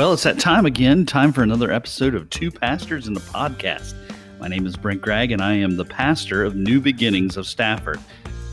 [0.00, 1.04] Well, it's that time again.
[1.04, 3.92] Time for another episode of Two Pastors in the Podcast.
[4.38, 8.00] My name is Brent Gregg, and I am the pastor of New Beginnings of Stafford.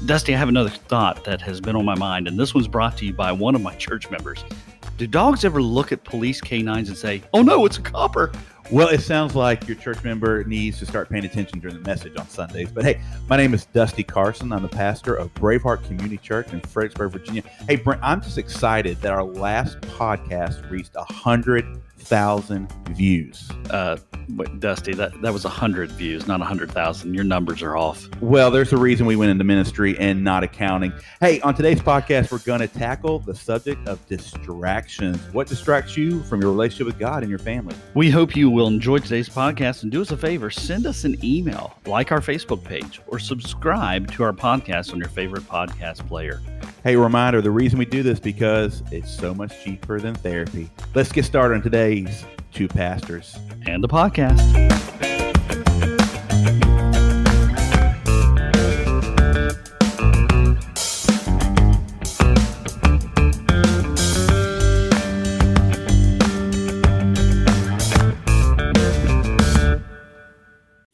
[0.05, 2.97] Dusty, I have another thought that has been on my mind, and this one's brought
[2.97, 4.43] to you by one of my church members.
[4.97, 8.31] Do dogs ever look at police canines and say, oh no, it's a copper?
[8.71, 12.17] Well, it sounds like your church member needs to start paying attention during the message
[12.17, 12.71] on Sundays.
[12.71, 14.51] But hey, my name is Dusty Carson.
[14.51, 17.43] I'm the pastor of Braveheart Community Church in Fredericksburg, Virginia.
[17.67, 20.95] Hey, Brent, I'm just excited that our last podcast reached
[22.09, 23.49] 100,000 views.
[23.69, 23.97] Uh,
[24.29, 27.13] wait, Dusty, that, that was 100 views, not a 100,000.
[27.13, 28.07] Your numbers are off.
[28.21, 30.93] Well, there's a reason we went into ministry and not accounting.
[31.19, 35.17] Hey, on today's podcast, we're going to tackle the subject of distractions.
[35.33, 37.75] What distracts you from your relationship with God and your family?
[37.93, 41.15] We hope you will enjoy today's podcast and do us a favor send us an
[41.23, 46.41] email, like our Facebook page, or subscribe to our podcast on your favorite podcast player.
[46.83, 50.69] Hey, reminder the reason we do this because it's so much cheaper than therapy.
[50.93, 51.61] Let's get started on
[52.51, 54.77] Two Pastors and the podcast.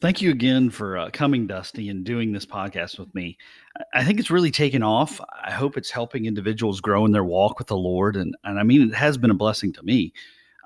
[0.00, 3.38] Thank you again for uh, coming, Dusty, and doing this podcast with me.
[3.94, 5.18] I think it's really taken off.
[5.42, 8.16] I hope it's helping individuals grow in their walk with the Lord.
[8.16, 10.12] And, and I mean, it has been a blessing to me.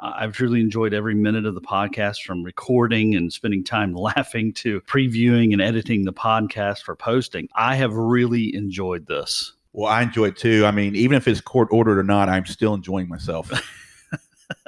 [0.01, 4.53] Uh, I've truly enjoyed every minute of the podcast from recording and spending time laughing
[4.55, 7.49] to previewing and editing the podcast for posting.
[7.55, 9.55] I have really enjoyed this.
[9.73, 10.65] Well, I enjoy it too.
[10.67, 13.51] I mean, even if it's court ordered or not, I'm still enjoying myself.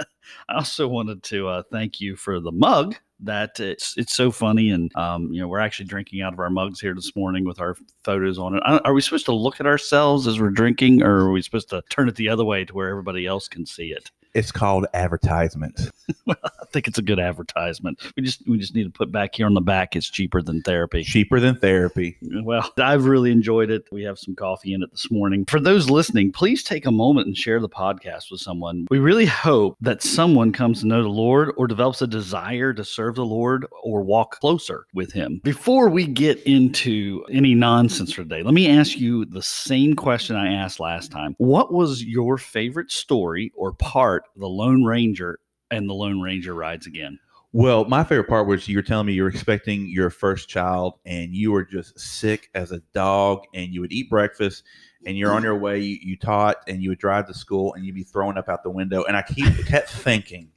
[0.49, 4.71] I also wanted to uh, thank you for the mug that it's it's so funny
[4.71, 7.61] and um, you know we're actually drinking out of our mugs here this morning with
[7.61, 11.27] our photos on it are we supposed to look at ourselves as we're drinking or
[11.27, 13.93] are we supposed to turn it the other way to where everybody else can see
[13.93, 15.91] it it's called advertisement.
[16.27, 18.01] well, I think it's a good advertisement.
[18.17, 19.97] We just we just need to put back here on the back.
[19.97, 21.03] It's cheaper than therapy.
[21.03, 22.17] Cheaper than therapy.
[22.43, 23.87] Well, I've really enjoyed it.
[23.91, 25.45] We have some coffee in it this morning.
[25.47, 28.87] For those listening, please take a moment and share the podcast with someone.
[28.91, 32.85] We really hope that someone comes to know the Lord or develops a desire to
[32.85, 35.41] serve the Lord or walk closer with Him.
[35.45, 40.37] Before we get into any nonsense for today, let me ask you the same question
[40.37, 41.35] I asked last time.
[41.39, 44.20] What was your favorite story or part?
[44.37, 45.39] The Lone Ranger
[45.71, 47.19] and the Lone Ranger rides again.
[47.53, 50.95] Well, my favorite part was you were telling me you were expecting your first child
[51.05, 54.63] and you were just sick as a dog and you would eat breakfast
[55.05, 57.85] and you're on your way, you, you taught and you would drive to school and
[57.85, 59.03] you'd be throwing up out the window.
[59.03, 60.51] And I keep kept thinking,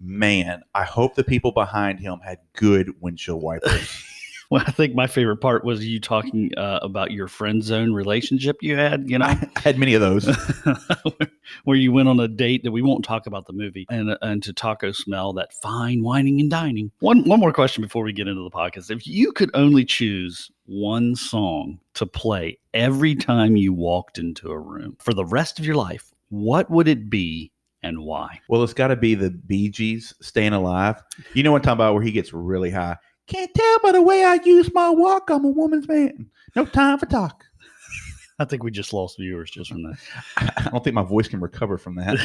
[0.00, 4.04] man, I hope the people behind him had good windshield wipers.
[4.54, 8.58] Well, I think my favorite part was you talking uh, about your friend zone relationship
[8.60, 9.10] you had.
[9.10, 10.26] You know, I had many of those
[11.64, 14.18] where you went on a date that we won't talk about the movie and uh,
[14.22, 16.92] and to taco smell that fine whining and dining.
[17.00, 20.52] One one more question before we get into the podcast: If you could only choose
[20.66, 25.66] one song to play every time you walked into a room for the rest of
[25.66, 27.50] your life, what would it be
[27.82, 28.38] and why?
[28.48, 31.78] Well, it's got to be the Bee Gees "Staying Alive." You know what I'm talking
[31.78, 31.94] about?
[31.94, 32.98] Where he gets really high.
[33.26, 35.30] Can't tell by the way I use my walk.
[35.30, 36.30] I'm a woman's man.
[36.54, 37.44] No time for talk.
[38.38, 39.96] I think we just lost viewers just from that.
[40.36, 42.18] I don't think my voice can recover from that.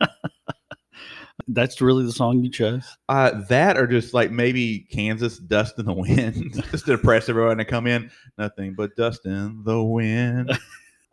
[1.48, 2.84] That's really the song you chose?
[3.08, 7.58] Uh, that or just like maybe Kansas Dust in the Wind, just to depress everyone
[7.58, 8.10] to come in.
[8.38, 10.58] Nothing but dust in the wind.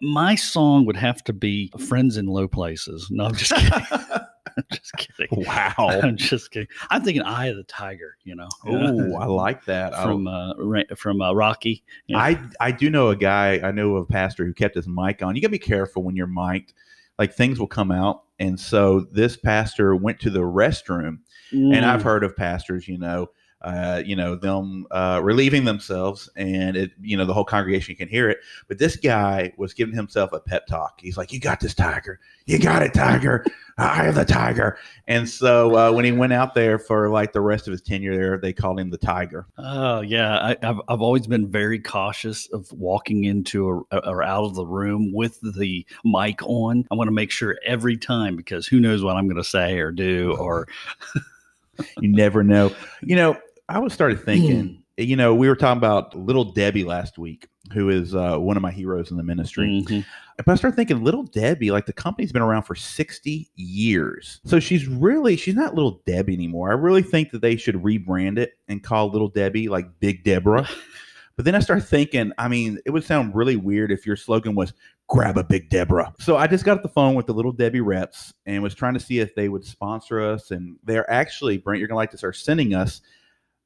[0.01, 3.07] My song would have to be Friends in Low Places.
[3.11, 4.21] No, I'm just kidding.
[4.71, 5.45] Just kidding.
[5.45, 5.73] Wow.
[5.77, 6.67] I'm just kidding.
[6.89, 8.49] I'm thinking Eye of the Tiger, you know.
[8.65, 9.93] Oh, I like that.
[9.93, 10.53] From uh,
[10.95, 11.83] from uh, Rocky.
[12.07, 12.21] You know?
[12.21, 15.35] I I do know a guy, I know a pastor who kept his mic on.
[15.35, 16.73] You got to be careful when you're mic'd.
[17.19, 18.23] Like things will come out.
[18.39, 21.19] And so this pastor went to the restroom.
[21.51, 21.75] Mm.
[21.75, 22.05] And I've mm.
[22.05, 23.29] heard of pastors, you know,
[23.63, 28.07] uh, you know, them uh, relieving themselves, and it, you know, the whole congregation can
[28.07, 28.39] hear it.
[28.67, 30.99] But this guy was giving himself a pep talk.
[30.99, 32.19] He's like, "You got this, Tiger.
[32.47, 33.45] You got it, Tiger.
[33.77, 37.41] I am the Tiger." And so uh, when he went out there for like the
[37.41, 39.45] rest of his tenure there, they called him the Tiger.
[39.59, 44.45] Oh yeah, I, have I've always been very cautious of walking into a, or out
[44.45, 46.87] of the room with the mic on.
[46.89, 49.77] I want to make sure every time because who knows what I'm going to say
[49.77, 50.67] or do or.
[51.99, 52.71] you never know.
[53.01, 53.37] You know,
[53.69, 55.07] I was started thinking, mm.
[55.07, 58.63] you know, we were talking about little Debbie last week, who is uh, one of
[58.63, 59.83] my heroes in the ministry.
[59.85, 60.01] Mm-hmm.
[60.37, 64.41] But I started thinking, little Debbie, like the company's been around for 60 years.
[64.45, 66.71] So she's really, she's not little Debbie anymore.
[66.71, 70.67] I really think that they should rebrand it and call little Debbie like Big Deborah.
[71.35, 74.55] but then I started thinking, I mean, it would sound really weird if your slogan
[74.55, 74.73] was
[75.07, 76.13] grab a big Deborah.
[76.19, 78.93] So I just got off the phone with the little Debbie reps and was trying
[78.93, 80.51] to see if they would sponsor us.
[80.51, 83.01] And they're actually, Brent, you're going to like this, are sending us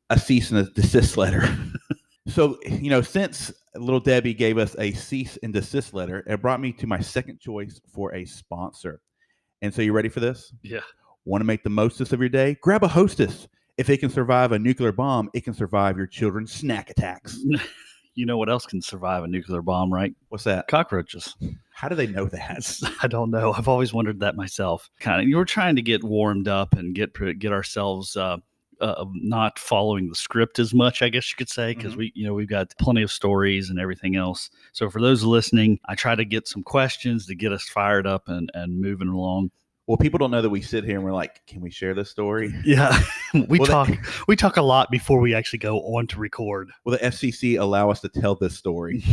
[0.10, 1.48] a cease and desist letter.
[2.28, 6.62] so, you know, since little Debbie gave us a cease and desist letter, it brought
[6.62, 9.02] me to my second choice for a sponsor.
[9.62, 10.54] And so, you ready for this?
[10.64, 10.82] Yeah.
[11.26, 12.58] Want to make the mostest of your day?
[12.62, 13.48] Grab a hostess.
[13.78, 17.40] If it can survive a nuclear bomb, it can survive your children's snack attacks.
[18.16, 20.16] You know what else can survive a nuclear bomb, right?
[20.30, 20.70] What's that?
[20.70, 21.36] Cockroaches.
[21.72, 22.80] How do they know that?
[23.04, 23.54] I don't know.
[23.54, 24.90] I've always wondered that myself.
[25.02, 28.38] Kind of, you were trying to get warmed up and get get ourselves uh,
[28.82, 31.98] uh, not following the script as much, I guess you could say, because Mhm.
[31.98, 34.50] we, you know, we've got plenty of stories and everything else.
[34.74, 38.28] So for those listening, I try to get some questions to get us fired up
[38.28, 39.52] and and moving along.
[39.88, 42.10] Well, people don't know that we sit here and we're like, can we share this
[42.10, 42.52] story?
[42.66, 43.00] Yeah,
[43.48, 43.88] we Well, talk.
[43.90, 46.72] that- we talk a lot before we actually go on to record.
[46.86, 49.04] Will the FCC allow us to tell this story?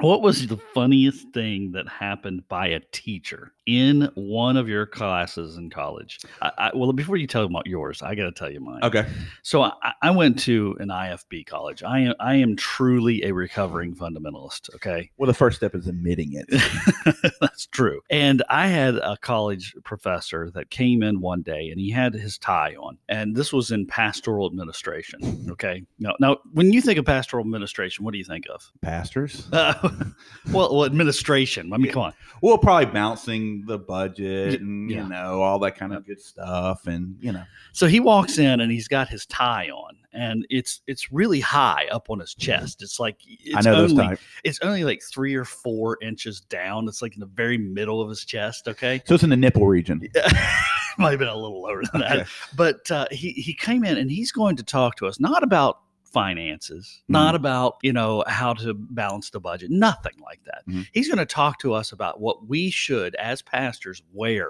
[0.00, 5.56] What was the funniest thing that happened by a teacher in one of your classes
[5.56, 6.20] in college?
[6.42, 8.80] I, I, well, before you tell about yours, I got to tell you mine.
[8.82, 9.06] Okay.
[9.42, 11.82] So I, I went to an IFB college.
[11.82, 14.74] I am I am truly a recovering fundamentalist.
[14.74, 17.32] Okay, Well, the first step is admitting it.
[17.40, 18.02] that's true.
[18.10, 22.36] And I had a college professor that came in one day, and he had his
[22.36, 25.46] tie on, and this was in pastoral administration.
[25.52, 28.70] Okay, now now when you think of pastoral administration, what do you think of?
[28.82, 29.48] Pastors?
[29.52, 29.84] Uh,
[30.52, 31.72] well, well, administration.
[31.72, 32.12] I mean, come on.
[32.42, 35.02] Well, probably bouncing the budget and, yeah.
[35.02, 36.86] you know, all that kind of good stuff.
[36.86, 40.80] And, you know, So he walks in and he's got his tie on, and it's
[40.86, 42.82] it's really high up on his chest.
[42.82, 46.88] It's like it's I know those only it's only like three or four inches down.
[46.88, 48.68] It's like in the very middle of his chest.
[48.68, 50.02] Okay, So it's in the nipple region.
[50.98, 52.26] might have been a little lower than that.
[52.54, 55.80] But uh, he he came in and he's going to talk to us not about
[56.20, 57.36] finances, not Mm.
[57.36, 60.62] about you know how to balance the budget, nothing like that.
[60.66, 60.86] Mhm.
[60.92, 64.48] He's going to talk to us about what we should, as pastors, wear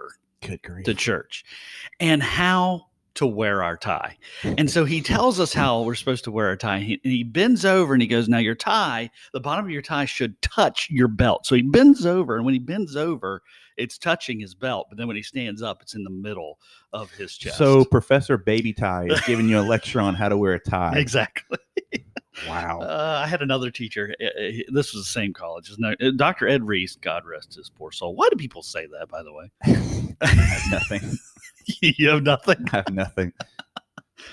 [0.85, 1.45] to church
[1.99, 4.17] and how to wear our tie.
[4.45, 6.79] And so he tells us how we're supposed to wear our tie.
[6.81, 10.05] He, he bends over and he goes, Now, your tie, the bottom of your tie
[10.05, 11.47] should touch your belt.
[11.47, 13.43] So he bends over, and when he bends over,
[13.77, 14.87] it's touching his belt.
[14.89, 16.59] But then when he stands up, it's in the middle
[16.93, 17.59] of his chest.
[17.59, 20.95] So Professor Baby Tie is giving you a lecture on how to wear a tie.
[20.97, 21.59] exactly.
[22.47, 22.81] Wow.
[22.83, 24.15] Uh, I had another teacher.
[24.21, 25.73] uh, he- This was the same college.
[26.17, 26.47] Dr.
[26.47, 28.15] Ed Reese, God rest his poor soul.
[28.15, 29.51] Why do people say that, by the way?
[30.21, 31.19] I have nothing.
[31.81, 32.59] you have nothing.
[32.73, 33.33] I have nothing.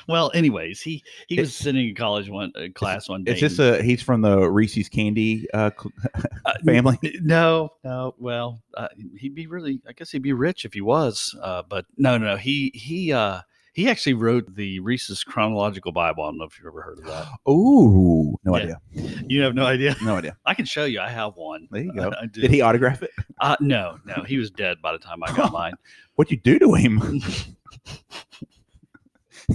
[0.07, 3.31] Well, anyways, he he was sitting in college one uh, class one day.
[3.31, 5.71] It's just a, he's from the Reese's Candy uh,
[6.45, 6.97] Uh, family.
[7.21, 8.15] No, no.
[8.17, 9.81] Well, uh, he'd be really.
[9.87, 11.35] I guess he'd be rich if he was.
[11.41, 12.35] Uh, but no, no, no.
[12.37, 13.41] He he uh,
[13.73, 16.23] he actually wrote the Reese's chronological Bible.
[16.23, 17.27] I don't know if you've ever heard of that.
[17.49, 18.75] Ooh, no Yeah.
[18.93, 19.23] idea.
[19.27, 19.95] You have no idea.
[20.03, 20.35] No idea.
[20.45, 20.99] I can show you.
[20.99, 21.67] I have one.
[21.71, 22.09] There you go.
[22.09, 22.41] I, I do.
[22.41, 23.11] Did he autograph it?
[23.41, 24.23] Uh, no, no.
[24.23, 25.73] He was dead by the time I got mine.
[26.15, 27.21] What'd you do to him?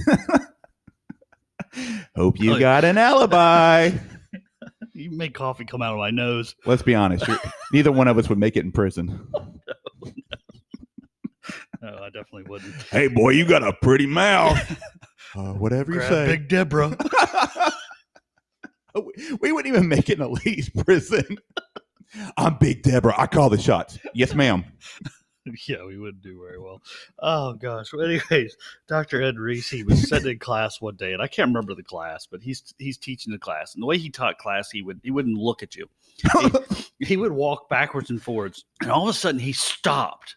[2.17, 3.91] Hope you Oh, got an alibi.
[4.95, 6.57] You made coffee come out of my nose.
[6.67, 7.25] Let's be honest.
[7.73, 9.29] neither one of us would make it in prison.
[11.81, 12.75] No, I definitely wouldn't.
[12.91, 14.59] Hey, boy, you got a pretty mouth.
[15.37, 16.27] Uh, whatever you say.
[16.27, 16.97] Big Deborah.
[19.41, 21.39] we wouldn't even make it in a lease prison.
[22.37, 23.15] I'm Big Deborah.
[23.17, 23.97] I call the shots.
[24.13, 24.65] Yes, ma'am.
[25.69, 26.83] yeah, we wouldn't do very well.
[27.19, 27.93] Oh gosh.
[27.93, 29.23] Well, anyways, Dr.
[29.23, 32.27] Ed Reese, he was sitting in class one day, and I can't remember the class,
[32.27, 35.11] but he's he's teaching the class, and the way he taught class, he would he
[35.11, 35.89] wouldn't look at you.
[36.41, 36.51] He,
[37.07, 40.37] he would walk backwards and forwards, and all of a sudden he stopped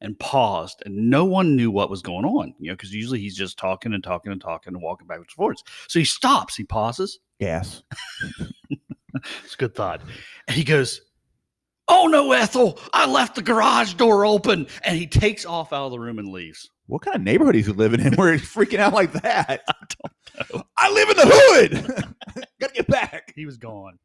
[0.00, 2.54] and paused, and no one knew what was going on.
[2.58, 5.36] You know, because usually he's just talking and talking and talking and walking backwards and
[5.36, 5.64] forwards.
[5.88, 7.20] So he stops, he pauses.
[7.38, 7.82] Yes.
[9.44, 10.02] It's a good thought.
[10.46, 11.00] And he goes,
[11.92, 14.68] Oh no, Ethel, I left the garage door open.
[14.84, 16.70] And he takes off out of the room and leaves.
[16.86, 19.62] What kind of neighborhood is he living in where he's freaking out like that?
[19.68, 19.74] I
[20.38, 20.62] don't know.
[20.78, 22.44] I live in the hood.
[22.60, 23.32] Gotta get back.
[23.34, 23.98] He was gone.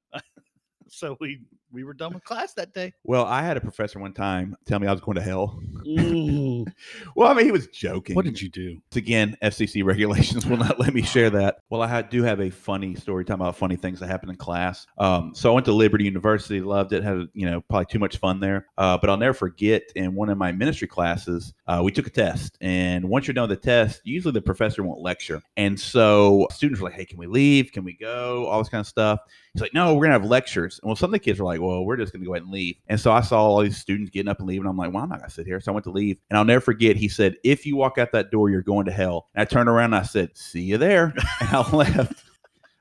[0.87, 2.91] so we we were done with class that day.
[3.03, 5.59] Well, I had a professor one time tell me I was going to hell.
[5.85, 6.44] Mm.
[7.15, 8.15] Well, I mean, he was joking.
[8.15, 8.81] what did you do?
[8.95, 11.59] Again, FCC regulations will not let me share that.
[11.69, 14.85] Well, I do have a funny story talking about funny things that happened in class.
[14.97, 18.17] Um, so I went to Liberty University, loved it, had you know probably too much
[18.17, 18.67] fun there.
[18.77, 22.09] Uh, but I'll never forget in one of my ministry classes, uh, we took a
[22.09, 26.47] test, and once you're done with the test, usually the professor won't lecture, and so
[26.51, 27.71] students were like, "Hey, can we leave?
[27.71, 28.45] Can we go?
[28.47, 29.19] All this kind of stuff."
[29.55, 31.61] He's like, "No, we're gonna have lectures." And well, some of the kids were like,
[31.61, 34.11] "Well, we're just gonna go ahead and leave." And so I saw all these students
[34.11, 34.67] getting up and leaving.
[34.67, 36.43] I'm like, "Well, I'm not gonna sit here." So I went to leave, and I'll
[36.43, 36.97] never forget.
[36.97, 39.69] He said, "If you walk out that door, you're going to hell." And I turned
[39.69, 42.25] around and I said, "See you there," and I left.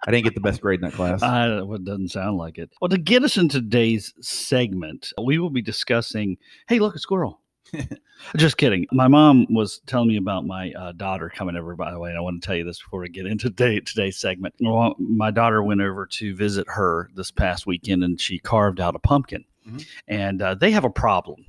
[0.07, 1.23] I didn't get the best grade in that class.
[1.23, 2.71] Uh, well, it doesn't sound like it.
[2.81, 6.37] Well, to get us in today's segment, we will be discussing.
[6.69, 7.41] Hey, look, a squirrel.
[8.37, 8.87] Just kidding.
[8.93, 11.75] My mom was telling me about my uh, daughter coming over.
[11.77, 13.81] By the way, and I want to tell you this before we get into today,
[13.81, 14.55] today's segment.
[14.61, 18.95] Well, my daughter went over to visit her this past weekend, and she carved out
[18.95, 19.45] a pumpkin.
[19.69, 19.87] Mhm.
[20.09, 21.45] And uh, they have a problem.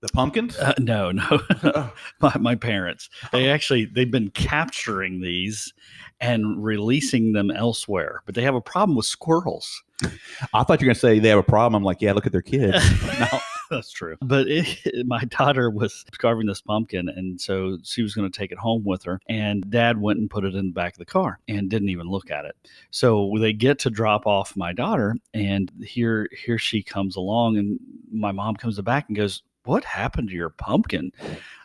[0.00, 0.56] the pumpkins?
[0.58, 1.40] Uh, no, no,
[2.20, 3.08] my, my parents.
[3.30, 5.72] They actually they've been capturing these
[6.20, 9.82] and releasing them elsewhere, but they have a problem with squirrels.
[10.54, 11.74] I thought you were going to say they have a problem.
[11.76, 12.76] I'm like, yeah, look at their kids.
[13.20, 13.40] no,
[13.72, 14.16] that's true.
[14.20, 18.52] But it, my daughter was carving this pumpkin, and so she was going to take
[18.52, 19.20] it home with her.
[19.28, 22.06] And Dad went and put it in the back of the car and didn't even
[22.06, 22.56] look at it.
[22.90, 27.78] So they get to drop off my daughter, and here here she comes along, and
[28.12, 29.42] my mom comes back and goes.
[29.64, 31.12] What happened to your pumpkin?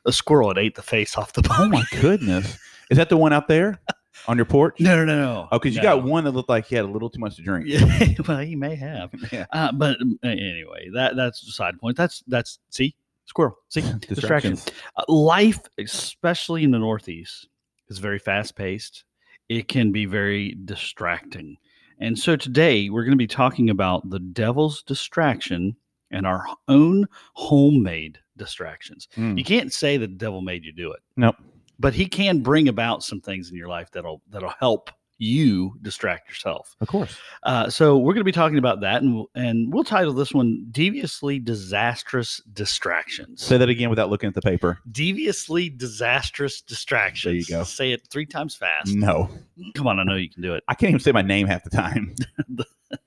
[0.06, 2.56] A squirrel had ate the face off the pumpkin." oh my goodness.
[2.92, 3.80] Is that the one out there
[4.28, 4.80] on your porch?
[4.80, 5.48] No, no, no, no.
[5.52, 5.98] Oh, because you No.
[5.98, 7.66] got one that looked like he had a little too much to drink.
[7.68, 9.12] Yeah, well, he may have.
[9.32, 9.46] Yeah.
[9.52, 11.98] Uh, but um, anyway, that that's a side point.
[11.98, 12.96] That's that's see
[13.26, 13.58] squirrel.
[13.70, 14.66] See distractions.
[14.96, 17.48] Uh, life, especially in the Northeast,
[17.90, 19.04] is very fast paced.
[19.50, 21.58] It can be very distracting.
[22.00, 25.76] And so today we're going to be talking about the devil's distraction
[26.12, 29.08] and our own homemade distractions.
[29.18, 29.38] Mm.
[29.38, 31.02] You can't say the devil made you do it.
[31.16, 31.36] Nope.
[31.79, 36.29] But he can bring about some things in your life that'll that'll help you distract
[36.29, 36.75] yourself.
[36.79, 37.17] Of course.
[37.41, 40.31] Uh, so we're going to be talking about that, and we'll, and we'll title this
[40.31, 44.77] one "Deviously Disastrous Distractions." Say that again without looking at the paper.
[44.91, 47.24] Deviously disastrous distractions.
[47.48, 47.63] There you go.
[47.63, 48.93] Say it three times fast.
[48.93, 49.29] No.
[49.74, 50.63] Come on, I know you can do it.
[50.67, 52.13] I can't even say my name half the time.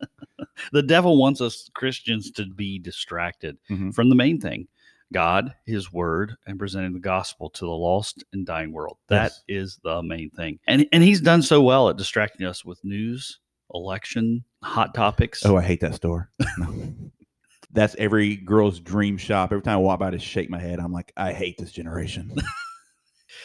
[0.72, 3.94] The devil wants us Christians to be distracted Mhm.
[3.94, 4.68] from the main thing.
[5.12, 8.98] God, His Word, and presenting the gospel to the lost and dying world.
[9.08, 9.42] That Yes.
[9.48, 13.40] is the main thing, and and He's done so well at distracting us with news,
[13.74, 15.44] election, hot topics.
[15.44, 16.30] Oh, I hate that store.
[17.72, 19.52] That's every girl's dream shop.
[19.52, 20.80] Every time I walk by, I just shake my head.
[20.80, 22.32] I'm like, I hate this generation.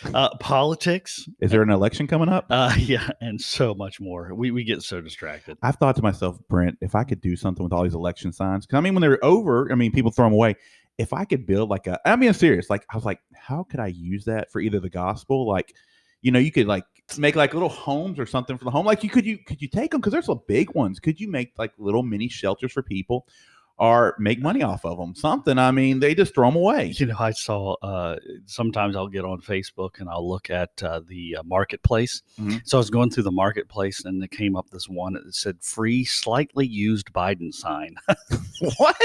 [0.15, 2.47] uh, politics, Is there an election coming up?
[2.49, 4.33] uh, yeah, and so much more.
[4.33, 5.57] We we get so distracted.
[5.61, 8.65] I've thought to myself, Brent, if I could do something with all these election signs,
[8.65, 10.55] because I mean, when they're over, I mean, people throw them away.
[10.97, 12.69] If I could build like a, I mean, I'm serious.
[12.69, 15.73] Like, I was like, how could I use that for either the gospel, like,
[16.21, 16.85] you know, you could like
[17.17, 18.85] make like little homes or something for the home.
[18.85, 20.99] Like, you could you could you take them because there's some big ones.
[20.99, 23.27] Could you make like little mini shelters for people,
[23.77, 25.13] or make money off of them?
[25.15, 25.57] Something.
[25.57, 26.93] I mean, they just throw them away.
[26.97, 27.73] You know, I saw.
[27.81, 32.21] Uh, sometimes I'll get on Facebook and I'll look at uh, the uh, marketplace.
[32.39, 32.61] Mhm.
[32.65, 35.57] So I was going through the marketplace and it came up this one that said
[35.61, 37.95] "free, slightly used Biden sign."
[38.77, 38.97] what?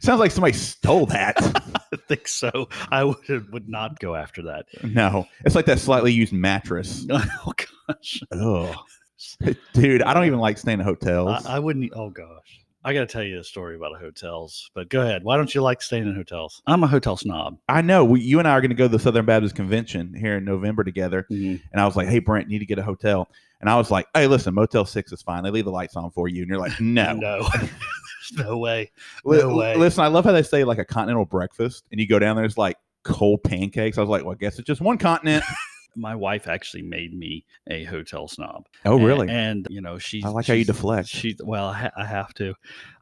[0.00, 1.36] Sounds like somebody stole that.
[1.92, 2.68] I think so.
[2.90, 4.66] I would would not go after that.
[4.84, 7.04] no, it's like that slightly used mattress.
[7.10, 7.52] oh
[7.88, 8.74] gosh, Oh,
[9.72, 11.46] dude, I don't even like staying at hotels.
[11.46, 11.92] I, I wouldn't.
[11.94, 12.60] Oh gosh.
[12.86, 15.24] I got to tell you a story about hotels, but go ahead.
[15.24, 16.62] Why don't you like staying in hotels?
[16.68, 17.58] I'm a hotel snob.
[17.68, 20.14] I know we, you and I are going to go to the Southern Baptist Convention
[20.14, 21.60] here in November together, Mhm.
[21.72, 23.28] and I was like, "Hey, Brent, you need to get a hotel."
[23.60, 25.42] And I was like, "Hey, listen, Motel Six is fine.
[25.42, 27.70] They leave the lights on for you." And you're like, "No, No, There's
[28.46, 28.92] no way.
[29.24, 29.74] Li- No way.
[29.76, 32.44] Listen, I love how they say like a continental breakfast, and you go down there,
[32.44, 33.98] it's like cold pancakes.
[33.98, 35.42] I was like, "Well, I guess it's just one continent."
[35.96, 38.66] My wife actually made me a hotel snob.
[38.84, 39.28] oh, really?
[39.28, 40.22] And, you know, she.
[40.22, 41.08] I like how you deflect.
[41.08, 42.54] She well, I, ha- I have to.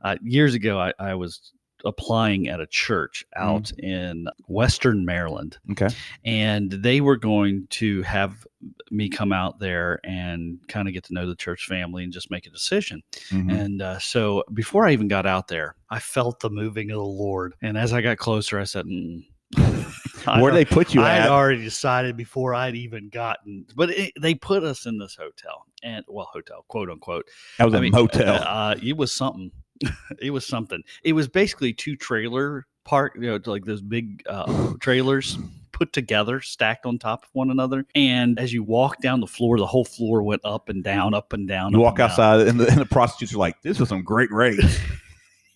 [0.02, 1.52] Uh, years ago, I, I was
[1.84, 3.48] applying at a church Mm-hmm.
[3.48, 5.88] out in Western Maryland, okay.
[6.24, 8.46] and they were going to have
[8.90, 12.30] me come out there and kind of get to know the church family and just
[12.30, 13.02] make a decision.
[13.28, 13.52] Mhm.
[13.52, 17.04] And uh, so before I even got out there, I felt the moving of the
[17.04, 17.54] Lord.
[17.60, 19.24] And as I got closer, I said, mm.
[20.40, 24.34] Where they put you I had already decided before I'd even gotten, but it, they
[24.34, 27.26] put us in this hotel and well, hotel, quote unquote.
[27.58, 28.42] That was I a mean, motel.
[28.42, 29.50] Uh, it was something.
[30.20, 30.82] it was something.
[31.02, 35.38] It was basically two trailer park, you know, like those big uh, trailers
[35.72, 37.84] put together, stacked on top of one another.
[37.94, 41.32] And as you walk down the floor, the whole floor went up and down, up
[41.32, 41.72] and down.
[41.72, 44.30] you walk and outside, and the, and the prostitutes are like, "This was some great
[44.30, 44.78] rates."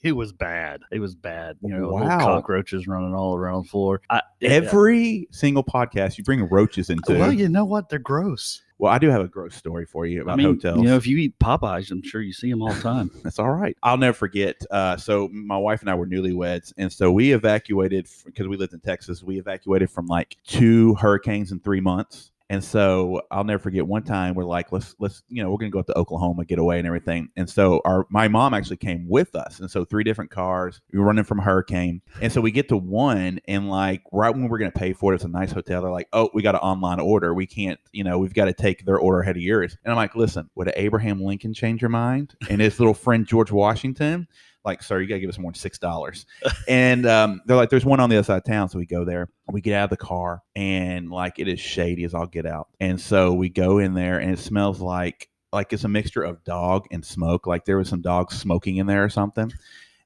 [0.02, 0.82] It was bad.
[0.92, 1.56] It was bad.
[1.60, 2.18] You know, Wow.
[2.20, 4.00] cockroaches running all around the floor.
[4.08, 7.14] I, Every single podcast, you bring roaches into.
[7.18, 7.88] well, you know what?
[7.88, 8.62] They're gross.
[8.78, 10.78] Well, I do have a gross story for you about I mean, hotels.
[10.78, 13.10] you know, if you eat Popeyes, I'm sure you see them all the time.
[13.24, 13.76] That's all right.
[13.82, 14.54] I'll never forget.
[14.70, 18.74] Uh, so my wife and I were newlyweds, and so we evacuated because we lived
[18.74, 19.24] in Texas.
[19.24, 24.02] We evacuated from like two hurricanes in three months, And so I'll never forget one
[24.02, 26.78] time we're like, let's let's you know we're gonna go up to Oklahoma, get away
[26.78, 27.28] and everything.
[27.36, 30.80] And so our my mom actually came with us, and so three different cars.
[30.92, 34.30] We were running from a hurricane, and so we get to one, and like right
[34.30, 35.82] when we're gonna pay for it, it's a nice hotel.
[35.82, 37.34] They're like, oh, we got an online order.
[37.34, 39.76] We can't, you know, we've got to take their order ahead of yours.
[39.84, 42.34] And I'm like, listen, would Abraham Lincoln change your mind?
[42.48, 44.26] And his little friend George Washington
[44.64, 46.26] like, sir, you gotta give us more than six dollars.
[46.68, 48.68] and um, they're like, there's one on the other side of town.
[48.68, 49.28] So we go there.
[49.50, 52.68] We get out of the car, and like it is shady as all get out.
[52.80, 56.44] And so we go in there, and it smells like like it's a mixture of
[56.44, 57.46] dog and smoke.
[57.46, 59.52] Like there was some dogs smoking in there or something.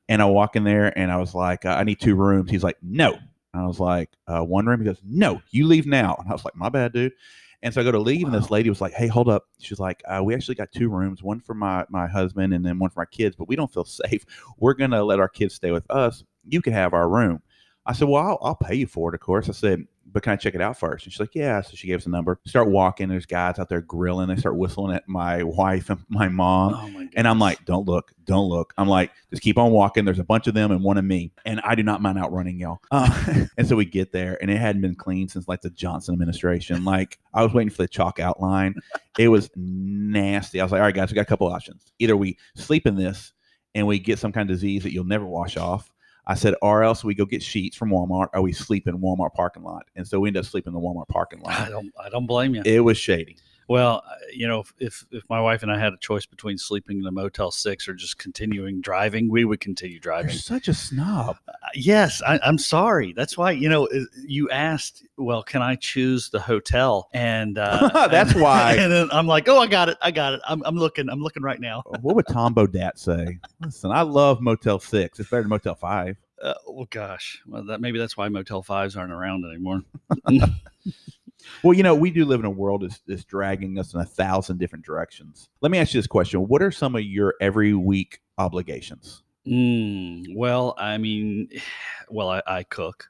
[0.09, 2.51] And I walk in there, and I was like, I need two rooms.
[2.51, 3.19] He's like, no.
[3.55, 4.81] I was like, uh, one room.
[4.81, 6.17] He goes, no, you leave now.
[6.19, 7.13] And I was like, my bad, dude.
[7.63, 8.33] And so I go to leave, wow.
[8.33, 10.89] and this lady was like, "Hey, hold up." She's like, uh, "We actually got two
[10.89, 13.73] rooms, one for my my husband and then one for my kids, but we don't
[13.73, 14.25] feel safe.
[14.59, 16.25] We're gonna let our kids stay with us.
[16.45, 17.43] You can have our room."
[17.87, 20.33] I said, "Well, I'll, I'll pay you for it, of course." I said, but can
[20.33, 21.07] I check it out first?
[21.07, 21.61] And she's like, yeah.
[21.63, 22.39] So she gave us a number.
[22.47, 23.09] Start walking.
[23.09, 24.29] There's guys out there grilling.
[24.29, 26.75] They start whistling at my wife and my mom.
[26.75, 28.73] Oh my and I'm like, don't look, don't look.
[28.77, 30.05] I'm like, just keep on walking.
[30.05, 31.33] There's a bunch of them and one of me.
[31.45, 32.81] And I do not mind outrunning y'all.
[32.93, 36.13] Uh, and so we get there and it hadn't been cleaned since like the Johnson
[36.13, 36.85] administration.
[36.85, 38.75] Like I was waiting for the chalk outline.
[39.19, 40.61] It was nasty.
[40.61, 41.91] I was like, all right, guys, we got a couple options.
[41.99, 43.33] Either we sleep in this
[43.75, 45.92] and we get some kind of disease that you'll never wash off
[46.27, 49.35] I said, or else we go get sheets from Walmart, or we sleep in Walmart
[49.35, 49.87] parking lot.
[49.97, 51.59] And so we end up sleeping in the Walmart parking lot.
[51.59, 52.63] I don't, I don't blame you.
[52.65, 53.39] It was shady.
[53.69, 56.99] Well, uh, you know, if if my wife and I had a choice between sleeping
[56.99, 60.31] in a Motel Six or just continuing driving, we would continue driving.
[60.31, 61.37] You're such a snob.
[61.49, 63.13] Uh, yes, I, am sorry.
[63.13, 63.89] That's why you know
[64.27, 65.05] you asked.
[65.17, 67.09] Well, can I choose the hotel?
[67.13, 68.75] And uh, that's and, why.
[68.75, 69.99] And then I'm like, oh, I got it.
[70.01, 70.41] I got it.
[70.47, 71.09] I'm, I'm looking.
[71.09, 71.83] I'm looking right now.
[72.01, 73.39] what would Tom Bodett say?
[73.61, 75.21] Listen, I love Motel Six.
[75.21, 76.17] It's better than Motel Five.
[76.43, 79.83] Uh, well, gosh, well, that maybe that's why Motel Fives aren't around anymore.
[81.63, 84.05] well, you know, we do live in a world that's, that's dragging us in a
[84.05, 85.49] thousand different directions.
[85.61, 89.23] Let me ask you this question: What are some of your every week obligations?
[89.47, 91.49] Mm, well, I mean,
[92.09, 93.09] well, I, I cook.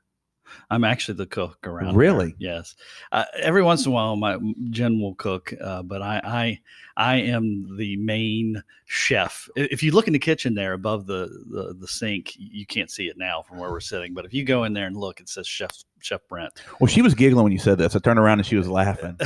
[0.70, 1.96] I'm actually the cook around.
[1.96, 2.34] Really?
[2.38, 2.74] Yes.
[3.10, 4.38] Uh, every once in a while, my
[4.70, 6.60] Jen will cook, uh, but I, I,
[6.96, 9.48] I am the main chef.
[9.56, 13.06] If you look in the kitchen there above the, the, the sink, you can't see
[13.06, 14.14] it now from where we're sitting.
[14.14, 16.52] But if you go in there and look, it says Chef Chef Brent.
[16.80, 17.96] Well, she was giggling when you said this.
[17.96, 19.16] I turned around and she was laughing.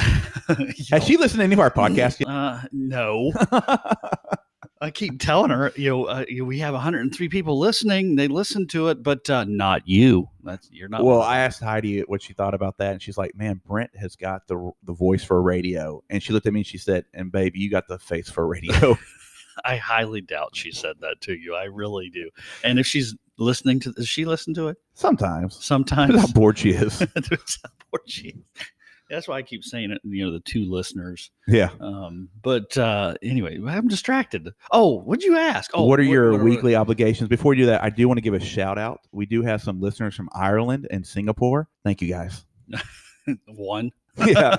[0.91, 2.23] Has she listened to any of our podcasts?
[2.27, 3.33] Uh, no.
[4.87, 8.17] I keep telling her, you know, uh, we have 103 people listening.
[8.17, 10.29] They listen to it, but uh, not you.
[10.45, 11.05] That's you're not.
[11.05, 14.17] Well, I asked Heidi what she thought about that, and she's like, "Man, Brent has
[14.17, 17.33] got the the voice for radio." And she looked at me and she said, "And
[17.33, 18.97] baby, you got the face for radio."
[19.65, 21.55] I highly doubt she said that to you.
[21.55, 22.31] I really do.
[22.65, 24.77] And if she's listening to, does she listen to it?
[24.95, 25.63] Sometimes.
[25.65, 26.15] Sometimes.
[26.15, 26.99] That's how bored she is.
[27.15, 28.67] That's how bored she is.
[29.09, 30.01] That's why I keep saying it.
[30.05, 31.31] You know, the two listeners.
[31.47, 31.71] Yeah.
[31.81, 34.53] Um, but uh, anyway, I'm distracted.
[34.73, 35.71] Oh, what'd you ask?
[35.75, 37.29] Oh, what are what, your what, weekly obligations?
[37.29, 39.01] Before we do that, I do want to give a shout out.
[39.13, 41.69] We do have some listeners from Ireland and Singapore.
[41.85, 42.45] Thank you guys.
[43.47, 43.93] One.
[44.25, 44.57] yeah.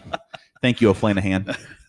[0.62, 1.56] Thank you, O'Flanahan.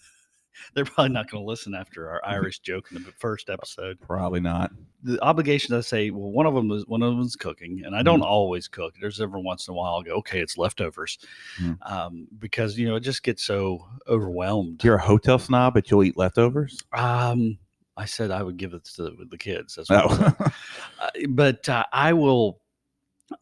[0.74, 4.00] they're probably not going to listen after our Irish joke in the first episode.
[4.02, 4.72] Probably not.
[5.04, 7.96] The obligation I say, well, one of them is one of them is cooking, and
[7.96, 8.26] I don't mm.
[8.26, 8.94] always cook.
[9.02, 11.18] There's every once in a while I'll go, okay, it's leftovers,
[11.60, 11.78] mm.
[11.90, 14.84] um, because you know it just gets so overwhelmed.
[14.84, 16.80] You're a hotel snob, but you'll eat leftovers.
[16.94, 17.58] Um,
[17.98, 19.76] I said I would give it to the, the kids.
[19.76, 20.52] That's what oh.
[21.02, 22.62] uh, but uh, I will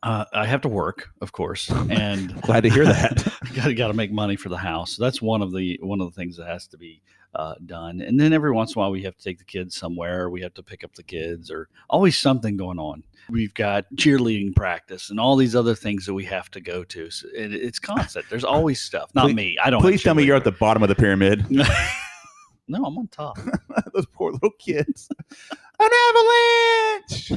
[0.03, 3.27] uh, I have to work, of course, and glad to hear that.
[3.55, 4.93] got got to make money for the house.
[4.93, 7.01] So that's one of the one of the things that has to be
[7.35, 8.01] uh, done.
[8.01, 10.29] And then every once in a while, we have to take the kids somewhere.
[10.29, 13.03] We have to pick up the kids, or always something going on.
[13.29, 17.09] We've got cheerleading practice and all these other things that we have to go to.
[17.11, 18.25] So it, it's constant.
[18.29, 19.13] There's always stuff.
[19.13, 19.57] Not please, me.
[19.63, 19.81] I don't.
[19.81, 21.45] Please tell me you're at the bottom of the pyramid.
[22.67, 23.37] no, I'm on top.
[23.93, 25.09] Those poor little kids.
[25.79, 27.31] An avalanche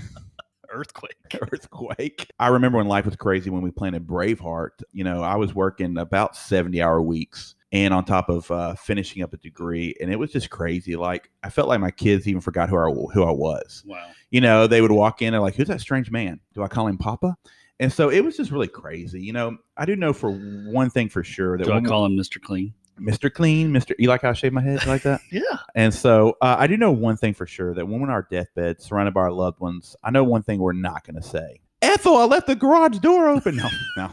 [0.73, 1.17] earthquake.
[1.53, 2.31] Earthquake.
[2.39, 4.83] I remember when life was crazy when we planted Braveheart.
[4.93, 9.23] You know, I was working about 70 hour weeks and on top of uh, finishing
[9.23, 12.41] up a degree and it was just crazy like i felt like my kids even
[12.41, 15.55] forgot who i, who I was wow you know they would walk in and like
[15.55, 17.37] who's that strange man do i call him papa
[17.81, 21.09] and so it was just really crazy you know i do know for one thing
[21.09, 23.33] for sure that do i call him mr clean Mr.
[23.33, 23.95] Clean, Mr.
[23.99, 25.21] You like how I shave my head like that?
[25.33, 25.43] yeah.
[25.75, 28.29] And so uh, I do know one thing for sure that when we're on our
[28.31, 31.61] deathbed, surrounded by our loved ones, I know one thing we're not going to say.
[31.81, 33.57] Ethel, I left the garage door open.
[33.57, 34.11] No, no.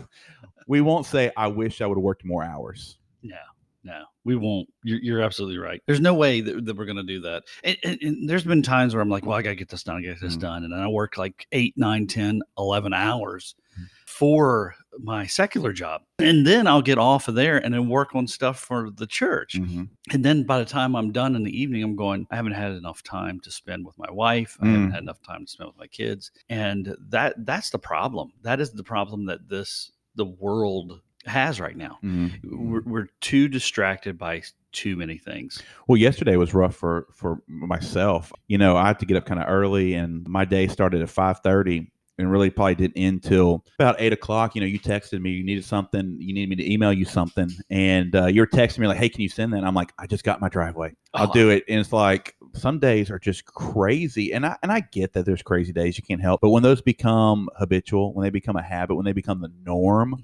[0.67, 2.97] We won't say, I wish I would have worked more hours.
[3.21, 3.35] Yeah.
[3.83, 4.67] no, we won't.
[4.83, 5.81] You're, you're absolutely right.
[5.87, 7.43] There's no way that, that we're going to do that.
[7.63, 9.83] And, and, and there's been times where I'm like, well, I got to get this
[9.83, 9.97] done.
[9.97, 10.41] I get this Mhm.
[10.41, 10.63] done.
[10.65, 13.85] And then I work like eight, nine, 10, 11 hours Mhm.
[14.05, 16.01] for my secular job.
[16.19, 19.53] And then I'll get off of there and then work on stuff for the church.
[19.53, 19.87] Mhm.
[20.11, 22.73] And then by the time I'm done in the evening, I'm going, I haven't had
[22.73, 24.57] enough time to spend with my wife.
[24.59, 24.93] I haven't Mm.
[24.93, 26.31] had enough time to spend with my kids.
[26.49, 28.33] And that that's the problem.
[28.41, 31.97] That is the problem that this the world has right now.
[32.03, 32.31] Mhm.
[32.43, 35.63] We're, we're too distracted by too many things.
[35.87, 38.31] Well, yesterday was rough for for myself.
[38.47, 41.09] You know, I had to get up kind of early, and my day started at
[41.09, 44.53] five thirty, and really probably didn't end till about eight o'clock.
[44.55, 47.49] You know, you texted me, you needed something, you needed me to email you something,
[47.69, 50.05] and uh, you're texting me like, "Hey, can you send that?" And I'm like, "I
[50.05, 50.93] just got my driveway.
[51.13, 51.33] I'll Oh.
[51.33, 55.13] do it." And it's like some days are just crazy, and I and I get
[55.13, 58.55] that there's crazy days you can't help, but when those become habitual, when they become
[58.55, 60.23] a habit, when they become the norm,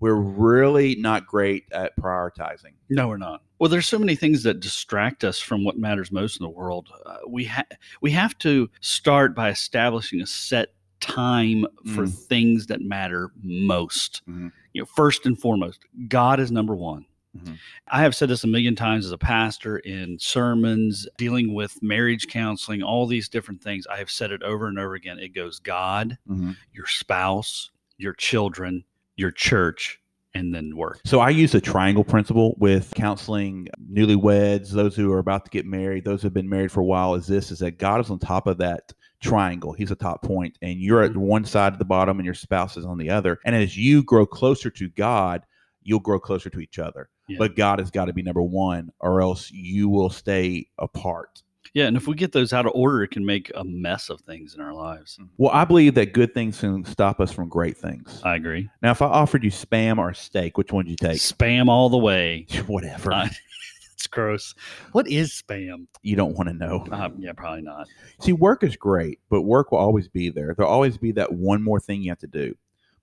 [0.00, 2.74] we're really not great at prioritizing.
[2.90, 3.42] No, we're not.
[3.58, 6.88] Well, there's so many things that distract us from what matters most in the world.
[7.06, 7.64] Uh, we ha-
[8.00, 12.14] we have to start by establishing a set time for Mm.
[12.28, 14.22] things that matter most.
[14.28, 14.52] Mhm.
[14.72, 17.04] You know, first and foremost, God is number one.
[17.36, 17.58] Mhm.
[17.88, 22.26] I have said this a million times as a pastor in sermons, dealing with marriage
[22.28, 23.86] counseling, all these different things.
[23.86, 25.18] I have said it over and over again.
[25.18, 26.56] It goes God, Mhm.
[26.72, 28.84] your spouse, your children,
[29.16, 29.98] your church,
[30.34, 31.00] and then work.
[31.04, 35.66] So I use the triangle principle with counseling newlyweds, those who are about to get
[35.66, 37.14] married, those who have been married for a while.
[37.14, 39.72] Is this is that God is on top of that triangle?
[39.72, 41.16] He's a top point, and you're at Mhm.
[41.16, 43.38] one side of the bottom, and your spouse is on the other.
[43.44, 45.42] And as you grow closer to God,
[45.82, 47.08] you'll grow closer to each other.
[47.32, 47.38] Yeah.
[47.38, 51.42] But God has got to be number one, or else you will stay apart.
[51.74, 54.20] Yeah, and if we get those out of order, it can make a mess of
[54.20, 55.18] things in our lives.
[55.38, 58.20] Well, I believe that good things can stop us from great things.
[58.24, 58.68] I agree.
[58.82, 61.18] Now, if I offered you spam or steak, which one would you take?
[61.18, 62.46] Spam all the way.
[62.66, 63.14] Whatever.
[63.14, 63.30] I-
[63.94, 64.54] it's gross.
[64.92, 65.86] What is spam?
[66.02, 66.84] you don't want to know.
[66.92, 67.86] Uh, yeah, probably not.
[68.20, 70.54] See, work is great, but work will always be there.
[70.54, 72.54] There'll always be that one more thing you have to do.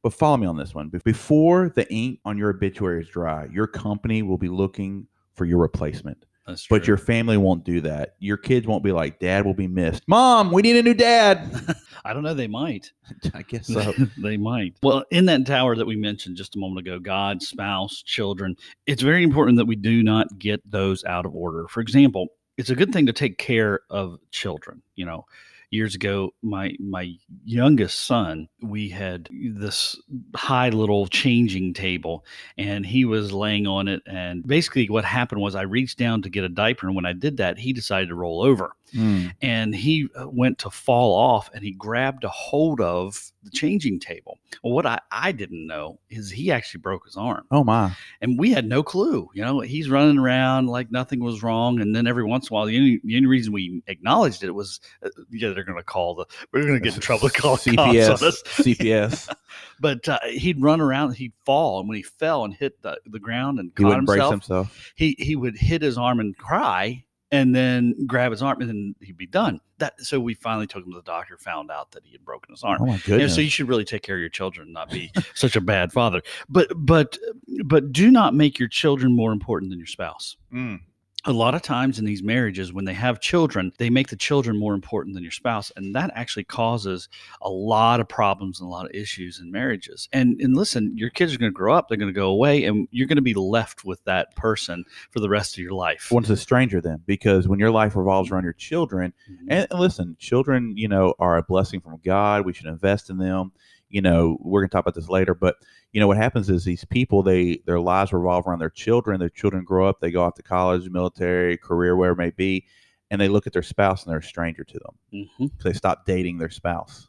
[0.01, 0.89] But follow me on this one.
[1.03, 5.57] Before the ink on your obituary is dry, your company will be looking for your
[5.57, 6.25] replacement.
[6.49, 6.79] That's true.
[6.79, 8.15] But your family won't do that.
[8.19, 10.03] Your kids won't be like, Dad will be missed.
[10.07, 11.75] Mom, we need a new dad.
[12.05, 12.33] I don't know.
[12.33, 12.91] They might.
[13.33, 13.93] I guess so.
[14.17, 14.75] they might.
[14.81, 18.55] Well, in that tower that we mentioned just a moment ago, God, spouse, children,
[18.88, 21.67] it's very important that we do not get those out of order.
[21.67, 24.81] For example, it's a good thing to take care of children.
[24.95, 25.25] You know,
[25.71, 27.13] years ago, my my
[27.45, 29.99] youngest son, we had this
[30.36, 32.25] high little changing table,
[32.58, 34.01] and he was laying on it.
[34.05, 37.13] And basically, what happened was I reached down to get a diaper, and when I
[37.13, 39.32] did that, he decided to roll over Mm.
[39.41, 43.99] and he uh, went to fall off and he grabbed a hold of the changing
[43.99, 44.38] table.
[44.63, 47.95] Well, what I, I didn't know is he actually broke his arm Oh, my.
[48.21, 49.30] and we had no clue.
[49.34, 51.80] You know, he's running around like nothing was wrong.
[51.80, 54.52] And then every once in a while, the only, the only reason we acknowledged it
[54.52, 57.41] was, uh, yeah, they're going to call the, we're going to get in trouble to
[57.41, 58.21] call CPS.
[58.21, 58.43] us.
[58.43, 59.34] CPS.
[59.82, 61.80] But uh, he'd run around, he'd fall.
[61.80, 64.91] And when he fell and hit the, the ground and He caught himself, himself.
[64.95, 68.95] he he would hit his arm and cry and then grab his arm and then
[69.01, 72.03] he'd be done that so we finally took him to the doctor found out that
[72.03, 73.35] he had broken his arm Oh, my Yeah, goodness.
[73.35, 76.21] so you should really take care of your children not be such a bad father
[76.49, 77.17] but but
[77.65, 80.79] but do not make your children more important than your spouse Mm.
[81.25, 84.58] A lot of times in these marriages when they have children they make the children
[84.58, 87.10] more important than your spouse and that actually causes
[87.41, 91.10] a lot of problems and a lot of issues in marriages and and listen your
[91.10, 93.21] kids are going to grow up they're going to go away and you're going to
[93.21, 97.01] be left with that person for the rest of your life One's a stranger then,
[97.05, 99.38] because when your life revolves around your children, Mhm.
[99.49, 102.45] And, and listen, children, you know, are a blessing from God.
[102.45, 103.51] We should invest in them.
[103.89, 105.56] You know, we're going to talk about this later, but
[105.91, 109.19] you know what happens is these people, they their lives revolve around their children.
[109.19, 112.65] Their children grow up, they go off to college, military, career, wherever it may be,
[113.10, 115.25] and they look at their spouse and they're a stranger to them.
[115.39, 115.52] Mhm.
[115.60, 117.08] So they stop dating their spouse.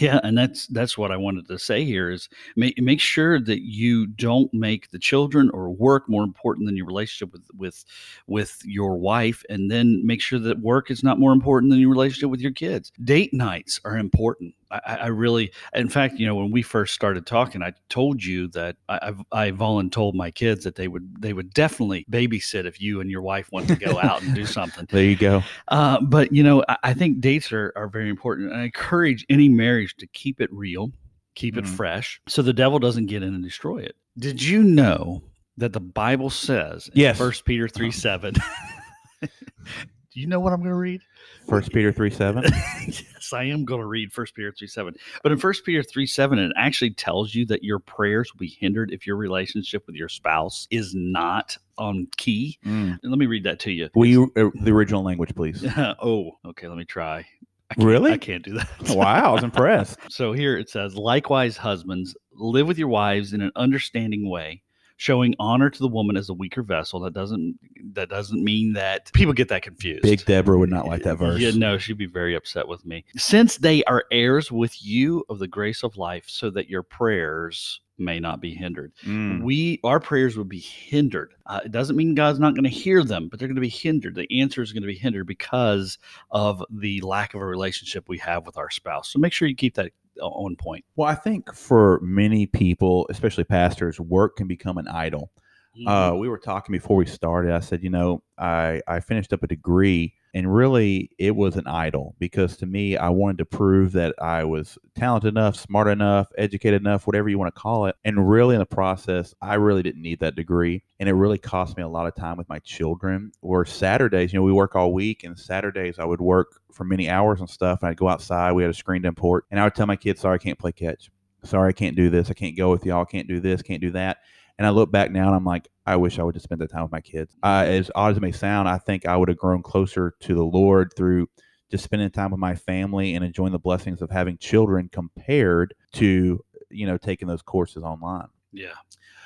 [0.00, 3.62] Yeah, and that's that's what I wanted to say here is make make sure that
[3.62, 7.84] you don't make the children or work more important than your relationship with with
[8.26, 11.90] with your wife, and then make sure that work is not more important than your
[11.90, 12.90] relationship with your kids.
[13.04, 14.54] Date nights are important.
[14.74, 18.22] I, I I really, in fact, you know, when we first started talking, I told
[18.24, 22.64] you that I I've, I voluntold my kids that they would they would definitely babysit
[22.66, 24.86] if you and your wife wanted to go out and do something.
[24.90, 25.42] There you go.
[25.68, 28.50] Uh, but you know, I, I think dates are, are very important.
[28.52, 30.90] And I encourage any marriage to keep it real,
[31.34, 31.68] keep it Mhm.
[31.76, 33.96] fresh, so the devil doesn't get in and destroy it.
[34.18, 35.22] Did you know
[35.56, 37.16] that the Bible says in Yes.
[37.18, 38.34] First Peter 3 7?
[39.20, 41.00] Do you know what I'm going to read?
[41.48, 42.44] First Peter three seven.
[42.86, 44.94] yes, I am going to read First Peter three seven.
[45.22, 48.56] But in First Peter three seven, it actually tells you that your prayers will be
[48.58, 52.58] hindered if your relationship with your spouse is not on key.
[52.64, 52.98] Mm.
[53.02, 53.88] Let me read that to you.
[53.94, 55.64] Will you uh, the original language, please?
[55.76, 56.68] oh, okay.
[56.68, 57.26] Let me try.
[57.70, 58.12] I Really?
[58.12, 58.68] I can't do that.
[58.90, 59.98] wow, I was impressed.
[60.10, 64.62] So here it says, likewise, husbands, live with your wives in an understanding way,
[64.96, 67.00] showing honor to the woman as a weaker vessel.
[67.00, 67.58] That doesn't
[67.94, 70.02] that doesn't mean that people get that confused.
[70.02, 71.40] Big Deborah would not like that verse.
[71.40, 73.04] Yeah, no, she'd be very upset with me.
[73.16, 77.80] Since they are heirs with you of the grace of life, so that your prayers
[77.98, 78.92] may not be hindered.
[79.04, 79.42] Mm.
[79.42, 81.34] We our prayers would be hindered.
[81.46, 83.68] Uh, it doesn't mean God's not going to hear them, but they're going to be
[83.68, 84.14] hindered.
[84.14, 85.98] The answer is going to be hindered because
[86.30, 89.08] of the lack of a relationship we have with our spouse.
[89.08, 90.84] So make sure you keep that on point.
[90.96, 95.30] Well, I think for many people, especially pastors, work can become an idol.
[95.76, 95.88] Mm-hmm.
[95.88, 97.52] Uh, we were talking before we started.
[97.52, 101.68] I said, you know, I, I finished up a degree and really it was an
[101.68, 106.26] idol because to me, I wanted to prove that I was talented enough, smart enough,
[106.36, 107.94] educated enough, whatever you want to call it.
[108.04, 110.82] And really, in the process, I really didn't need that degree.
[110.98, 113.30] And it really cost me a lot of time with my children.
[113.40, 117.08] Where Saturdays, you know, we work all week, and Saturdays I would work for many
[117.08, 117.80] hours and stuff.
[117.82, 119.96] And I'd go outside, we had a screened in port, and I would tell my
[119.96, 121.10] kids, sorry, I can't play catch.
[121.44, 122.28] Sorry, I can't do this.
[122.28, 123.02] I can't go with y'all.
[123.02, 123.62] I can't do this.
[123.62, 124.18] Can't do that.
[124.58, 126.70] And I look back now and I'm like, I wish I would have spent that
[126.70, 127.34] time with my kids.
[127.42, 130.34] Uh, as odd as it may sound, I think I would have grown closer to
[130.34, 131.28] the Lord through
[131.70, 136.42] just spending time with my family and enjoying the blessings of having children compared to,
[136.70, 138.28] you know, taking those courses online.
[138.52, 138.74] Yeah.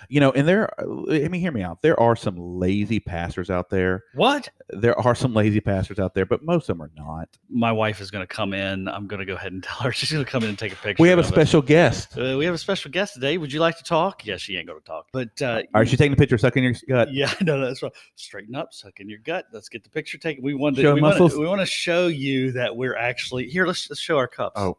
[0.09, 1.83] You know, and there, I mean, hear me out.
[1.83, 4.05] There are some lazy pastors out there.
[4.15, 4.49] What?
[4.71, 7.29] There are some lazy pastors out there, but most of them are not.
[7.49, 8.89] My wife is going to come in.
[8.89, 10.73] I'm going to go ahead and tell her she's going to come in and take
[10.73, 11.03] a picture.
[11.03, 11.27] We have a it.
[11.27, 12.17] special guest.
[12.19, 13.39] Uh, we have a special guest today.
[13.39, 14.25] Would you like to talk?
[14.25, 15.07] Yes, she ain't going to talk.
[15.13, 17.13] But uh, Are you taking the picture, sucking your gut?
[17.13, 17.93] yeah, no, that's right.
[18.17, 19.47] Straighten up, sucking your gut.
[19.53, 20.43] Let's get the picture taken.
[20.43, 20.83] We want to.
[20.83, 21.35] Show muscles.
[21.35, 21.41] to.
[21.41, 23.67] We want to show you that we're actually here.
[23.67, 24.55] Let's, let's show our cups.
[24.57, 24.79] Oh.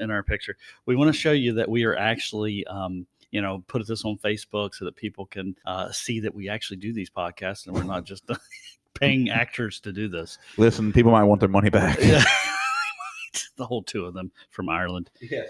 [0.00, 0.56] in our picture.
[0.86, 4.18] We want to show you that we are actually, um, you know, put this on
[4.18, 7.82] Facebook so that people can uh, see that we actually do these podcasts and we're
[7.82, 8.24] not just
[8.94, 10.38] paying actors to do this.
[10.56, 11.98] Listen, people might want their money back.
[12.08, 12.24] Yeah.
[13.56, 15.10] the whole two of them from Ireland.
[15.20, 15.48] Yes.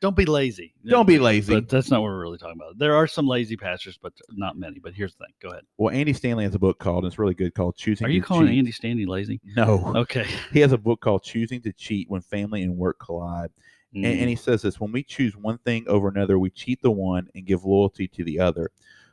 [0.00, 0.74] Don't be lazy.
[0.86, 1.54] Don't be lazy.
[1.54, 2.78] But that's not what we're really talking about.
[2.78, 4.78] There are some lazy pastors, but not many.
[4.78, 5.34] But here's the thing.
[5.40, 5.64] Go ahead.
[5.78, 8.20] Well, Andy Stanley has a book called, and it's really good, called Choosing Are you
[8.20, 8.58] to calling Cheat.
[8.58, 9.40] Andy Stanley lazy?
[9.56, 9.92] No.
[9.96, 10.26] Okay.
[10.52, 13.50] He has a book called Choosing to Cheat When Family and Work Collide.
[13.96, 14.20] And, Mm.
[14.20, 17.28] and he says this when we choose one thing over another, we cheat the one
[17.34, 18.70] and give loyalty to the other.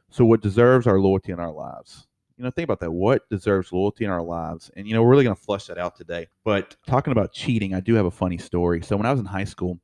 [0.09, 2.07] So, what deserves our loyalty in our lives?
[2.37, 2.91] You know, think about that.
[2.91, 4.69] What deserves loyalty in our lives?
[4.75, 6.27] And, you know, we're really going to flush that out today.
[6.43, 8.81] But talking about cheating, I do have a funny story.
[8.81, 9.79] So, when I was in high school,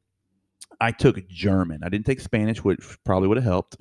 [0.81, 1.81] I took German.
[1.83, 3.77] I didn't take Spanish, which probably would have helped.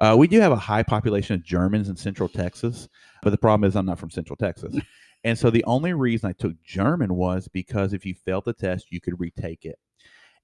[0.00, 2.88] Uh, we do have a high population of Germans in Central Texas,
[3.22, 4.76] but the problem is I'm not from Central Texas.
[5.24, 8.92] And so the only reason I took German was because if you failed the test,
[8.92, 9.76] you could retake it.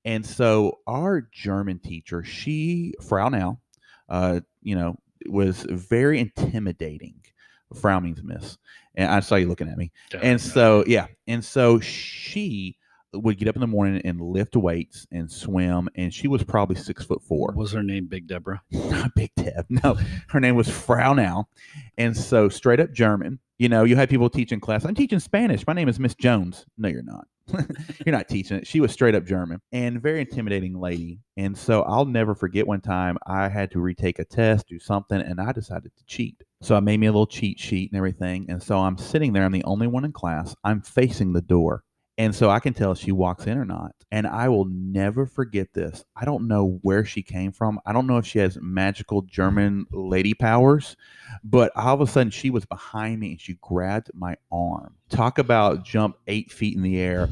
[0.04, 3.60] And so our German teacher, she, Frau now,
[4.08, 7.14] uh, you know, was very intimidating.
[7.74, 8.58] Frau means miss.
[8.94, 9.92] And I saw you looking at me.
[10.22, 11.06] And so, yeah.
[11.26, 12.76] And so she
[13.14, 15.88] would get up in the morning and lift weights and swim.
[15.94, 17.52] And she was probably six foot four.
[17.54, 18.62] was her name Big Deborah?
[18.70, 19.66] Not Big Deb.
[19.68, 21.48] No, her name was Frau now.
[21.98, 23.38] And so straight up German.
[23.62, 24.84] You know, you had people teaching class.
[24.84, 25.64] I'm teaching Spanish.
[25.68, 26.66] My name is Miss Jones.
[26.76, 27.28] No, you're not.
[28.04, 28.66] you're not teaching it.
[28.66, 31.20] She was straight up German and very intimidating lady.
[31.36, 35.20] And so I'll never forget one time I had to retake a test, do something,
[35.20, 36.42] and I decided to cheat.
[36.60, 38.46] So I made me a little cheat sheet and everything.
[38.48, 39.44] And so I'm sitting there.
[39.44, 40.56] I'm the only one in class.
[40.64, 41.84] I'm facing the door.
[42.22, 43.96] And so I can tell if she walks in or not.
[44.12, 46.04] And I will never forget this.
[46.14, 47.80] I don't know where she came from.
[47.84, 50.96] I don't know if she has magical German lady powers,
[51.42, 54.94] but all of a sudden she was behind me and she grabbed my arm.
[55.08, 57.28] Talk about jump eight feet in the air.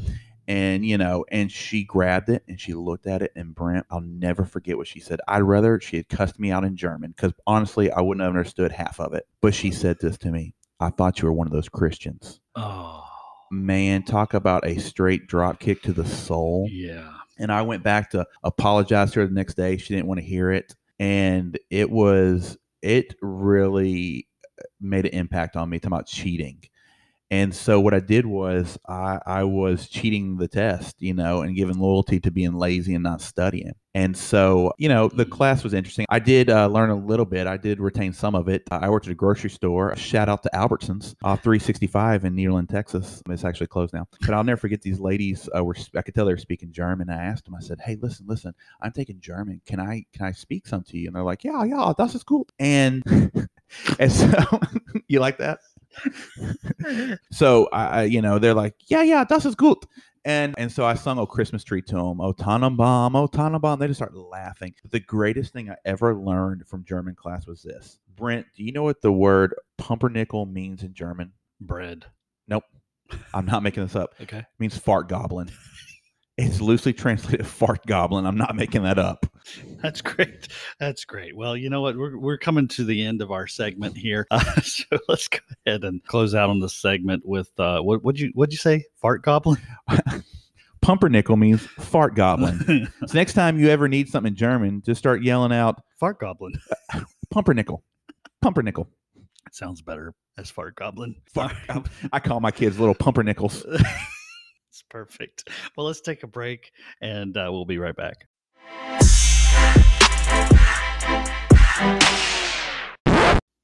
[0.49, 3.31] And, you know, and she grabbed it and she looked at it.
[3.37, 5.21] And Brent, I'll never forget what she said.
[5.25, 8.73] I'd rather she had cussed me out in German because honestly, I wouldn't have understood
[8.73, 9.25] half of it.
[9.39, 13.05] But she said this to me I thought you were one of those Christians Oh,
[13.51, 16.67] man, talk about a straight drop kick to the soul.
[16.71, 17.11] yeah.
[17.37, 19.77] And I went back to apologize to her the next day.
[19.77, 20.75] She didn't want to hear it.
[20.99, 24.27] And it was, it really
[24.79, 26.61] made an impact on me talking about cheating.
[27.31, 31.55] And so what I did was I, I was cheating the test, you know, and
[31.55, 33.71] giving loyalty to being lazy and not studying.
[33.95, 36.05] And so, you know, the class was interesting.
[36.09, 37.47] I did uh, learn a little bit.
[37.47, 38.63] I did retain some of it.
[38.69, 39.95] I worked at a grocery store.
[39.95, 43.23] Shout out to Albertsons off 365 in Nederland, Texas.
[43.29, 44.07] It's actually closed now.
[44.25, 47.09] But I'll never forget these ladies uh, were, I could tell they were speaking German.
[47.09, 49.61] I asked them, I said, hey, listen, listen, I'm taking German.
[49.65, 51.07] Can I, can I speak some to you?
[51.07, 52.47] And they're like, yeah, yeah, that's cool.
[52.59, 53.03] And,
[53.99, 54.59] and so
[55.07, 55.59] you like that?
[57.31, 59.85] so I, I- you know, they're like, yeah, yeah, das ist gut.
[60.23, 63.87] And and so I sung "Oh Christmas Tree" to them, "Oh Tannenbaum, Oh Tannenbaum." They
[63.87, 64.75] just started laughing.
[64.91, 67.97] The greatest thing I ever learned from German class was this.
[68.17, 71.31] Brent, do you know what the word pumpernickel means in German?
[71.59, 72.05] Bread.
[72.47, 72.65] Nope.
[73.33, 74.13] I'm not making this up.
[74.21, 74.37] Okay.
[74.37, 75.49] It means fart goblin.
[76.37, 78.25] It's loosely translated fart goblin.
[78.25, 79.25] I'm not making that up.
[79.81, 80.47] That's great.
[80.79, 81.35] That's great.
[81.35, 81.97] Well, you know what?
[81.97, 84.27] We're, we're coming to the end of our segment here.
[84.31, 88.19] Uh, so let's go ahead and close out on this segment with uh, what would
[88.19, 88.85] you what'd you say?
[88.95, 89.59] Fart goblin?
[90.81, 92.87] Pumpernickel means fart goblin.
[93.05, 96.53] so next time you ever need something in German, just start yelling out fart goblin.
[97.29, 97.83] pumpernickel.
[98.41, 98.87] Pumpernickel.
[99.15, 101.15] It Sounds better as fart goblin.
[101.31, 101.91] Fart goblin.
[102.11, 103.63] I call my kids little pumpernickels.
[104.91, 105.47] Perfect.
[105.77, 108.27] Well, let's take a break and uh, we'll be right back.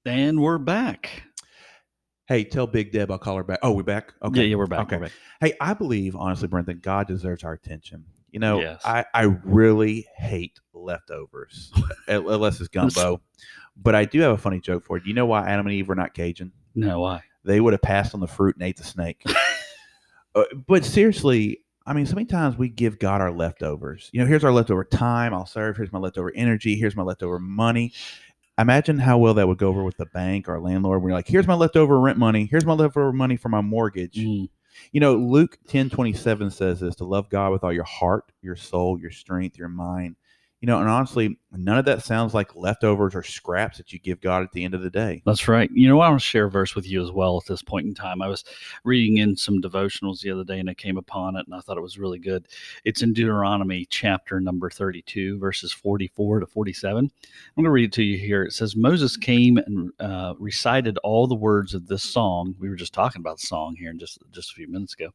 [0.05, 1.23] And we're back.
[2.27, 3.59] Hey, tell Big Deb I'll call her back.
[3.61, 4.13] Oh, we're back.
[4.23, 4.41] Okay.
[4.41, 4.79] Yeah, yeah, we're back.
[4.81, 4.95] Okay.
[4.97, 5.11] We're back.
[5.41, 8.05] Hey, I believe honestly, Brent, that God deserves our attention.
[8.31, 8.81] You know, Yes.
[8.85, 11.71] I, I really hate leftovers,
[12.07, 13.21] unless it's gumbo.
[13.75, 15.03] But I do have a funny joke for you.
[15.03, 16.51] Do you know why Adam and Eve were not Cajun?
[16.75, 17.23] No, why?
[17.43, 19.23] They would have passed on the fruit and ate the snake.
[20.37, 24.09] Uh, but seriously, I mean, so many times we give God our leftovers.
[24.13, 25.33] You know, here's our leftover time.
[25.33, 25.77] I'll serve.
[25.77, 26.75] Here's my leftover energy.
[26.75, 27.93] Here's my leftover money.
[28.59, 31.01] Imagine how well that would go over with the bank or landlord.
[31.01, 32.47] When you're like, here's my leftover rent money.
[32.49, 34.15] Here's my leftover money for my mortgage.
[34.15, 34.49] Mm,
[34.91, 38.55] You know, Luke 10 27 says this to love God with all your heart, your
[38.55, 40.15] soul, your strength, your mind.
[40.59, 44.19] You know, and honestly, none of that sounds like leftovers or scraps that you give
[44.21, 45.21] God at the end of the day.
[45.23, 45.69] That's right.
[45.71, 47.85] You know, I want to share a verse with you as well at this point
[47.85, 48.23] in time.
[48.23, 48.43] I was
[48.83, 51.77] reading in some devotionals the other day and I came upon it and I thought
[51.77, 52.47] it was really good.
[52.85, 57.05] It's in Deuteronomy chapter number 32, verses 44 to 47.
[57.05, 57.11] I'm
[57.55, 58.43] going to read it to you here.
[58.43, 62.55] It says, Moses came and uh, recited all the words of this song.
[62.57, 65.11] We were just talking about the song here in just, just a few minutes ago.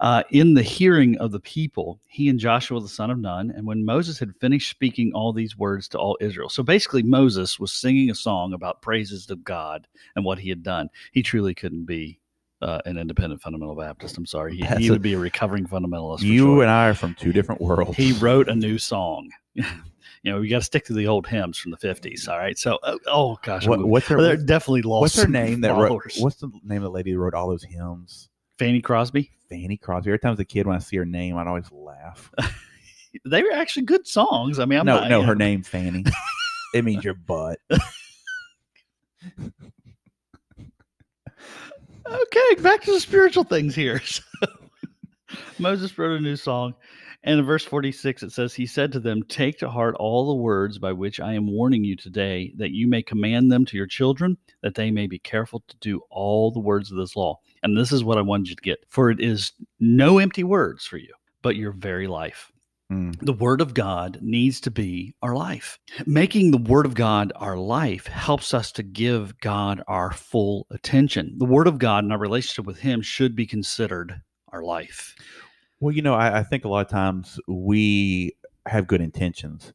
[0.00, 3.66] Uh, in the hearing of the people, he and Joshua the son of Nun, and
[3.66, 6.48] when Moses had finished speaking all these words to all Israel.
[6.48, 10.62] So basically, Moses was singing a song about praises to God and what he had
[10.62, 10.88] done.
[11.12, 12.20] He truly couldn't be
[12.62, 14.16] uh, an independent fundamental Baptist.
[14.16, 14.56] I'm sorry.
[14.56, 16.20] He, he would be a recovering fundamentalist.
[16.20, 16.62] for You sure.
[16.62, 17.96] and I are from two different worlds.
[17.96, 19.28] he wrote a new song.
[19.54, 19.64] you
[20.24, 22.28] know, we got to stick to the old hymns from the 50s.
[22.28, 22.58] All right.
[22.58, 25.00] So, oh, oh gosh, What, what's her they're definitely lost.
[25.00, 26.02] What's her name that wrote?
[26.18, 28.28] What's the name of the lady that wrote all those hymns?
[28.58, 29.30] Fanny Crosby?
[29.48, 30.10] Fanny Crosby.
[30.10, 32.30] Every time as a kid, when I see her name, I'd always laugh.
[33.24, 34.58] They were actually good songs.
[34.58, 36.04] I mean, I'm no, not, no, her name Fanny.
[36.74, 37.58] it means your butt.
[42.06, 44.00] Okay, back to the spiritual things here.
[44.00, 44.22] So,
[45.58, 46.74] Moses wrote a new song,
[47.22, 50.42] and in verse 46 it says, He said to them, Take to heart all the
[50.42, 53.86] words by which I am warning you today, that you may command them to your
[53.86, 57.38] children, that they may be careful to do all the words of this law.
[57.62, 60.86] And this is what I wanted you to get, for it is no empty words
[60.86, 61.12] for you,
[61.42, 62.52] but your very life.
[62.90, 63.18] Mm.
[63.20, 65.78] The Word of God needs to be our life.
[66.06, 71.34] Making the Word of God our life helps us to give God our full attention.
[71.36, 75.14] The Word of God and our relationship with Him should be considered our life.
[75.80, 78.34] Well, you know, I, I think a lot of times we
[78.66, 79.72] have good intentions,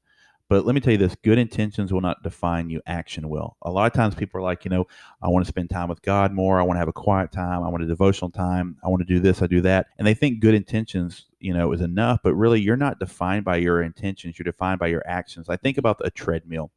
[0.50, 2.82] but let me tell you this: good intentions will not define you.
[2.86, 3.56] Action will.
[3.62, 4.86] A lot of times, people are like, you know,
[5.22, 6.60] I want to spend time with God more.
[6.60, 7.64] I want to have a quiet time.
[7.64, 8.78] I want a devotional time.
[8.84, 9.42] I want to do this.
[9.42, 12.20] I do that, and they think good intentions, you know, is enough.
[12.24, 14.38] But really, you're not defined by your intentions.
[14.38, 15.48] You're defined by your actions.
[15.50, 16.70] I think about a treadmill.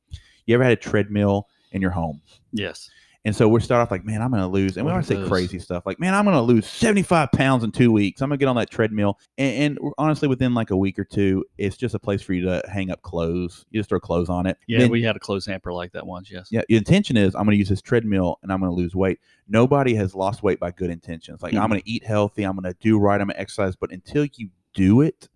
[0.47, 2.23] You ever had a treadmill in your home?
[2.53, 2.89] Yes.
[3.27, 4.77] And so we start off like, man, I'm going to lose.
[4.77, 7.73] And we always say crazy stuff like, man, I'm going to lose 75 pounds in
[7.73, 8.23] two weeks.
[8.23, 9.19] I'm going to get on that treadmill.
[9.37, 12.43] And, and honestly, within like a week or two, it's just a place for you
[12.43, 13.67] to hang up clothes.
[13.71, 14.57] You just throw clothes on it.
[14.69, 16.31] Yeah, Then- we had a clothes hamper like that once.
[16.31, 16.47] Yes.
[16.53, 18.95] yeah, your intention is I'm going to use this treadmill and I'm going to lose
[18.95, 19.19] weight.
[19.49, 21.43] Nobody has lost weight by good intentions.
[21.43, 21.61] Like, Mhm.
[21.63, 22.45] I'm going to eat healthy.
[22.45, 23.21] I'm going to do right.
[23.21, 23.75] I'm going to exercise.
[23.75, 25.29] But until you do it,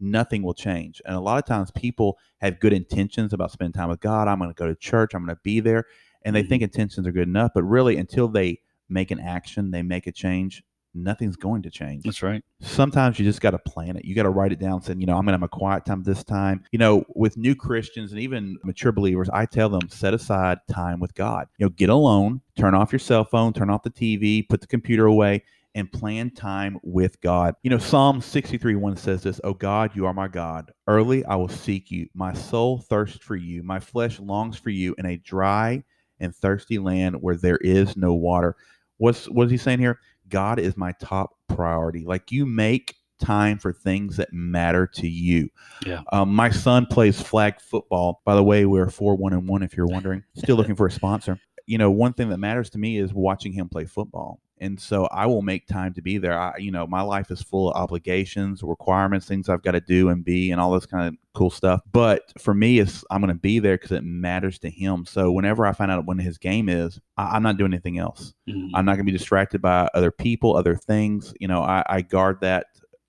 [0.00, 1.02] nothing will change.
[1.04, 4.28] And a lot of times people have good intentions about spending time with God.
[4.28, 5.14] I'm going to go to church.
[5.14, 5.84] I'm going to be there.
[6.24, 6.64] And they think mm-hmm.
[6.64, 7.52] intentions are good enough.
[7.54, 10.62] But really, until they make an action, they make a change,
[10.94, 12.42] nothing's going to change That's right.
[12.60, 14.04] sometimes you just got to plan it.
[14.04, 15.84] You got to write it down saying, you know, I'm going to have a quiet
[15.84, 16.64] time this time.
[16.70, 21.00] You know, with new Christians and even mature believers, I tell them set aside time
[21.00, 21.48] with God.
[21.58, 24.66] You know, get alone, turn off your cell phone, turn off the TV, put the
[24.66, 25.42] computer away
[25.74, 27.56] and plan time with God.
[27.64, 30.70] You know, Psalm 63 1 says this, Oh God, you are my God.
[30.86, 32.08] Early I will seek you.
[32.14, 33.62] My soul thirsts for you.
[33.64, 35.82] My flesh longs for you in a dry
[36.20, 38.56] and thirsty land where there is no water.
[38.98, 39.98] What's what is he saying here?
[40.28, 42.04] God is my top priority.
[42.04, 45.48] Like you make time for things that matter to you.
[45.86, 46.02] Yeah.
[46.12, 48.20] Um, my son plays flag football.
[48.24, 49.62] By the way, we're four one and one.
[49.62, 51.38] If you're wondering, still looking for a sponsor.
[51.66, 54.40] you know, one thing that matters to me is watching him play football.
[54.58, 56.38] And so I will make time to be there.
[56.38, 60.08] I, you know, my life is full of obligations, requirements, things I've got to do
[60.08, 61.80] and be, and all this kind of cool stuff.
[61.92, 65.04] But for me, it's I'm going to be there because it matters to him.
[65.06, 68.32] So whenever I find out when his game is, I, am not doing anything else.
[68.48, 68.74] Mm-hmm.
[68.74, 71.34] I'm not going to be distracted by other people, other things.
[71.40, 72.66] You know, I, I guard that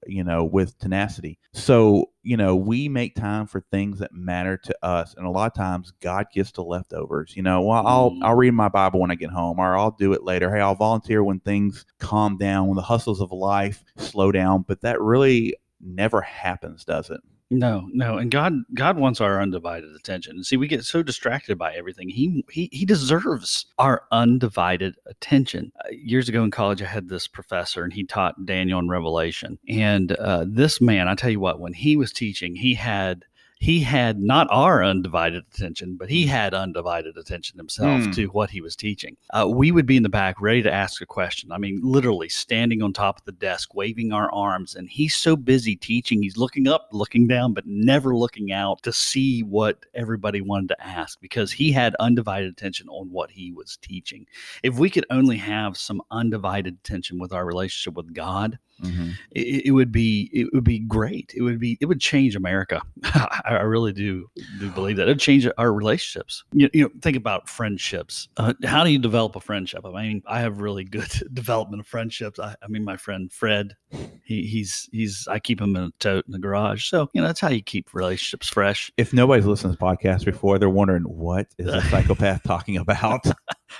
[0.07, 1.39] you know, with tenacity.
[1.53, 5.13] So, you know, we make time for things that matter to us.
[5.15, 7.35] And a lot of times God gets to leftovers.
[7.35, 8.19] You know, well, I'll mm.
[8.23, 10.53] I'll read my Bible when I get home, or I'll do it later.
[10.53, 14.65] Hey, I'll volunteer when things calm down, when the hustles of life slow down.
[14.67, 17.21] But that really never happens, does it?
[17.51, 20.43] No, no, and God, God wants our undivided attention.
[20.43, 22.09] See, we get so distracted by everything.
[22.09, 25.71] He, he, he deserves our undivided attention.
[25.79, 29.59] Uh, years ago in college, I had this professor, and he taught Daniel and Revelation.
[29.69, 33.25] And uh, this man, I tell you what, when he was teaching, he had
[33.59, 38.15] he had not our undivided attention, but he had undivided attention himself mm.
[38.15, 39.15] to what he was teaching.
[39.33, 41.51] Uh, we would be in the back ready to ask a question.
[41.51, 44.75] I mean, literally standing on top of the desk, waving our arms.
[44.75, 48.91] And he's so busy teaching, he's looking up, looking down, but never looking out to
[48.91, 53.77] see what everybody wanted to ask because he had undivided attention on what he was
[53.81, 54.25] teaching.
[54.63, 59.11] If we could only have some undivided attention with our relationship with God, Mm-hmm.
[59.31, 61.33] It, it, would be it would be great.
[61.35, 62.81] It would be it would change America.
[63.03, 66.43] I, really do do believe that it would change our relationships.
[66.51, 68.27] You, you know, think about friendships.
[68.37, 69.85] Uh, how do you develop a friendship?
[69.85, 72.39] I mean, I have really good development of friendships.
[72.39, 73.75] I, I mean, my friend Fred,
[74.23, 76.89] he, he's he's I keep him in a tote in the garage.
[76.89, 78.91] So you know that's how you keep relationships fresh.
[78.97, 83.25] If nobody's listened to this podcast before, they're wondering what is a psychopath talking about.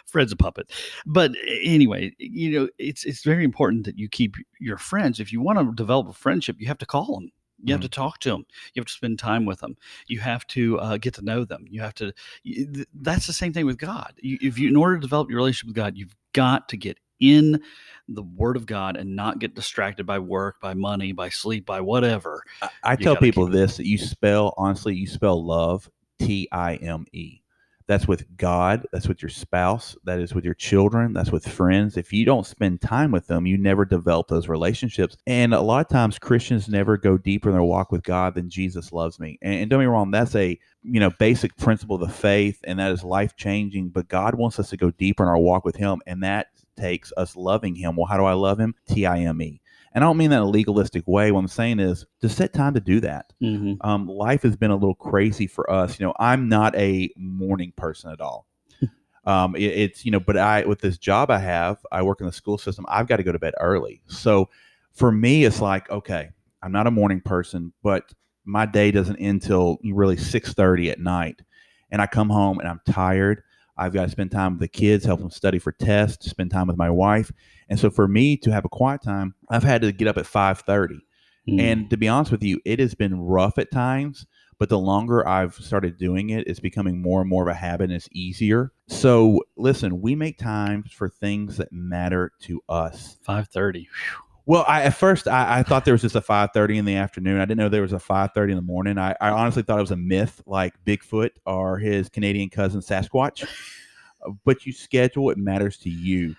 [0.05, 0.71] Fred's a puppet.
[1.05, 1.31] But
[1.63, 5.19] anyway, you know, it's it's very important that you keep your friends.
[5.19, 7.31] If you want to develop a friendship, you have to call them.
[7.63, 7.85] You have mm-hmm.
[7.85, 8.45] to talk to them.
[8.73, 9.77] You have to spend time with them.
[10.07, 11.65] You have to uh, get to know them.
[11.69, 12.13] You have to.
[12.43, 14.13] You, that's the same thing with God.
[14.17, 16.99] You, if you, in order to develop your relationship with God, you've got to get
[17.21, 17.61] in
[18.09, 21.79] the Word of God and not get distracted by work, by money, by sleep, by
[21.79, 22.43] whatever.
[22.61, 27.05] I, I tell people this: that you spell honestly, you spell love T I M
[27.13, 27.41] E.
[27.87, 28.85] That's with God.
[28.91, 29.95] That's with your spouse.
[30.05, 31.13] That is with your children.
[31.13, 31.97] That's with friends.
[31.97, 35.17] If you don't spend time with them, you never develop those relationships.
[35.27, 38.49] And a lot of times Christians never go deeper in their walk with God than
[38.49, 39.37] Jesus loves me.
[39.41, 42.79] And, and don't me wrong, that's a you know basic principle of the faith, and
[42.79, 43.89] that is life changing.
[43.89, 47.13] But God wants us to go deeper in our walk with Him, and that takes
[47.17, 47.95] us loving Him.
[47.95, 48.75] Well, how do I love Him?
[48.87, 49.61] T I M E.
[49.95, 51.31] And I don't mean that in a legalistic way.
[51.31, 53.31] What I'm saying is to set time to do that.
[53.41, 53.75] Mm-hmm.
[53.79, 55.97] Um, life has been a little crazy for us.
[55.97, 58.45] You know, I'm not a morning person at all.
[59.25, 62.25] um, it, it's, you know, but I, with this job I have, I work in
[62.25, 64.01] the school system, I've got to go to bed early.
[64.07, 64.49] So
[64.91, 66.29] for me, it's like, okay,
[66.61, 71.41] I'm not a morning person, but my day doesn't end till really 6.30 at night.
[71.89, 73.43] And I come home and I'm tired.
[73.77, 76.67] I've got to spend time with the kids, help them study for tests, spend time
[76.67, 77.31] with my wife.
[77.69, 80.25] And so for me to have a quiet time, I've had to get up at
[80.25, 81.01] 5:30.
[81.49, 81.59] Mm.
[81.59, 84.25] And to be honest with you, it has been rough at times,
[84.57, 87.85] but the longer I've started doing it, it's becoming more and more of a habit
[87.85, 88.71] and it's easier.
[88.87, 93.17] So listen, we make time for things that matter to us.
[93.27, 93.87] 5:30.
[94.47, 97.39] Well, I, at first I, I, thought there was just a 5:30 in the afternoon.
[97.39, 98.97] I didn't know there was a 5:30 in the morning.
[98.97, 103.47] I, I honestly thought it was a myth, like Bigfoot or his Canadian cousin Sasquatch.
[104.45, 106.35] but you schedule; it matters to you.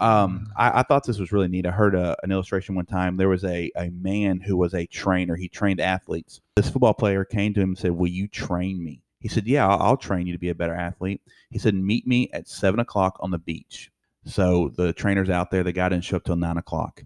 [0.00, 0.46] Um.
[0.56, 1.66] I, I, thought this was really neat.
[1.66, 3.16] I heard a, an illustration one time.
[3.16, 5.34] There was a, a man who was a trainer.
[5.34, 6.40] He trained athletes.
[6.54, 9.02] This football player came to him and said, Will you train me?
[9.18, 11.20] He said, Yeah, I'll, I'll train you to be a better athlete.
[11.50, 13.90] He said, Meet me at seven o'clock on the beach.
[14.24, 15.64] So the trainer's out there.
[15.64, 17.02] The guy didn't show up till nine o'clock.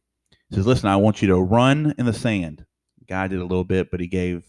[0.55, 2.65] He says, Listen, I want you to run in the sand.
[3.09, 4.45] Guy did a little bit, but he gave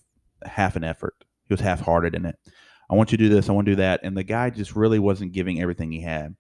[0.46, 1.16] half an effort.
[1.48, 2.36] He was half hearted in it.
[2.92, 3.50] I want you to do this.
[3.50, 4.02] I want to do that.
[4.04, 6.36] And the guy just really wasn't giving everything he had.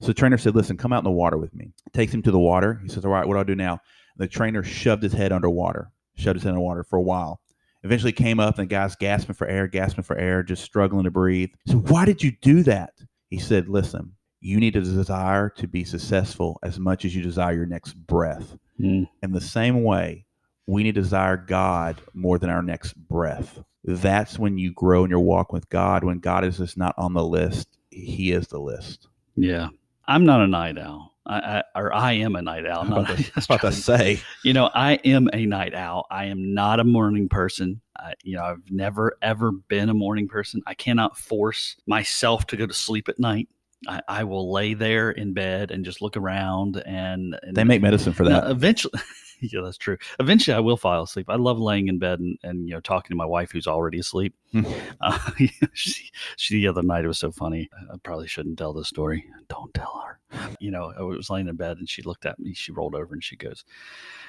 [0.00, 1.74] So the trainer said, Listen, come out in the water with me.
[1.92, 2.80] Takes him to the water.
[2.82, 3.72] He says, All right, what do I do now?
[3.72, 7.42] And the trainer shoved his head underwater, shoved his head underwater for a while.
[7.82, 11.10] Eventually came up and the guy's gasping for air, gasping for air, just struggling to
[11.10, 11.50] breathe.
[11.66, 12.94] So why did you do that?
[13.28, 17.54] He said, Listen, you need a desire to be successful as much as you desire
[17.54, 18.58] your next breath.
[18.78, 19.08] Mm.
[19.22, 20.26] In the same way,
[20.66, 23.58] we need to desire God more than our next breath.
[23.84, 26.04] That's when you grow in your walk with God.
[26.04, 29.08] When God is just not on the list, He is the list.
[29.34, 29.68] Yeah.
[30.06, 31.14] I'm not a night owl.
[31.24, 32.84] I, I, or I am a night owl.
[32.88, 36.06] Not I was about to say, you know, I am a night owl.
[36.10, 37.80] I am not a morning person.
[37.98, 40.60] I, you know, I've never ever been a morning person.
[40.66, 43.48] I cannot force myself to go to sleep at night.
[43.88, 47.82] I, I will lay there in bed and just look around and, and They make
[47.82, 48.50] medicine for that.
[48.50, 48.92] eventually,
[49.40, 49.96] yeah, that's true.
[50.20, 51.26] Eventually, I will fall asleep.
[51.28, 53.98] I love laying in bed and, and you know talking to my wife who's already
[53.98, 54.34] asleep.
[54.52, 54.62] Hmm.
[55.00, 55.18] uh,
[55.74, 57.68] she, she the other night it was so funny.
[57.92, 59.24] I probably shouldn't tell this story.
[59.48, 60.18] Don't tell her.
[60.60, 62.54] You know, I was laying in bed and she looked at me.
[62.54, 63.64] She rolled over and she goes,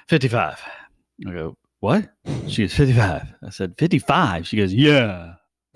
[0.08, 0.60] "55."
[1.28, 2.10] I go, "What?"
[2.48, 5.36] She goes, "55." I said, "55." She goes, "Yeah."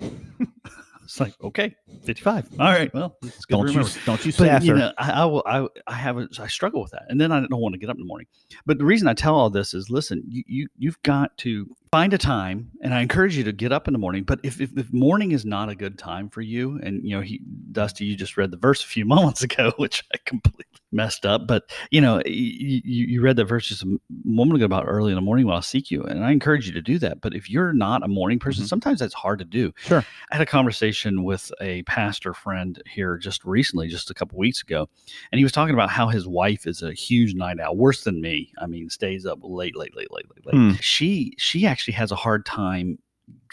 [1.10, 2.50] It's like okay, fifty-five.
[2.60, 3.16] All right, well,
[3.48, 5.42] Don't you don't you sass you know, I, I will.
[5.44, 7.90] I I have a, I struggle with that, and then I don't want to get
[7.90, 8.28] up in the morning.
[8.64, 12.14] But the reason I tell all this is, listen, you you you've got to find
[12.14, 14.22] a time, and I encourage you to get up in the morning.
[14.22, 17.22] But if if, if morning is not a good time for you, and you know,
[17.22, 17.40] he
[17.72, 21.46] Dusty, you just read the verse a few moments ago, which I completely messed up.
[21.46, 25.16] But you know, you you, read that verse just a moment ago about early in
[25.16, 27.20] the morning while I seek you, and I encourage you to do that.
[27.20, 28.68] But if you're not a morning person, Mhm.
[28.68, 29.72] sometimes that's hard to do.
[29.78, 30.04] Sure.
[30.30, 34.62] I had a conversation with a pastor friend here just recently, just a couple weeks
[34.62, 34.88] ago,
[35.32, 38.20] and he was talking about how his wife is a huge night owl, worse than
[38.20, 38.52] me.
[38.58, 40.54] I mean, stays up late, late, late, late, late, late.
[40.54, 40.72] Hmm.
[40.80, 42.98] She she actually has a hard time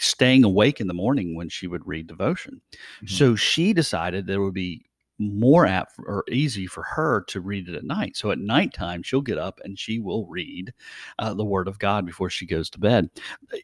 [0.00, 2.60] staying awake in the morning when she would read devotion.
[3.04, 3.10] Mhm.
[3.10, 4.84] So she decided there would be
[5.18, 8.16] more apt for- or easy for her to read it at night.
[8.16, 10.72] So at nighttime, she'll get up and she will read
[11.18, 13.10] uh, the Word of God before she goes to bed.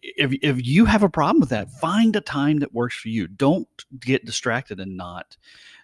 [0.03, 3.29] If, if you have a problem with that, find a time that works for you.
[3.29, 3.69] Don't
[4.01, 5.37] get distracted and not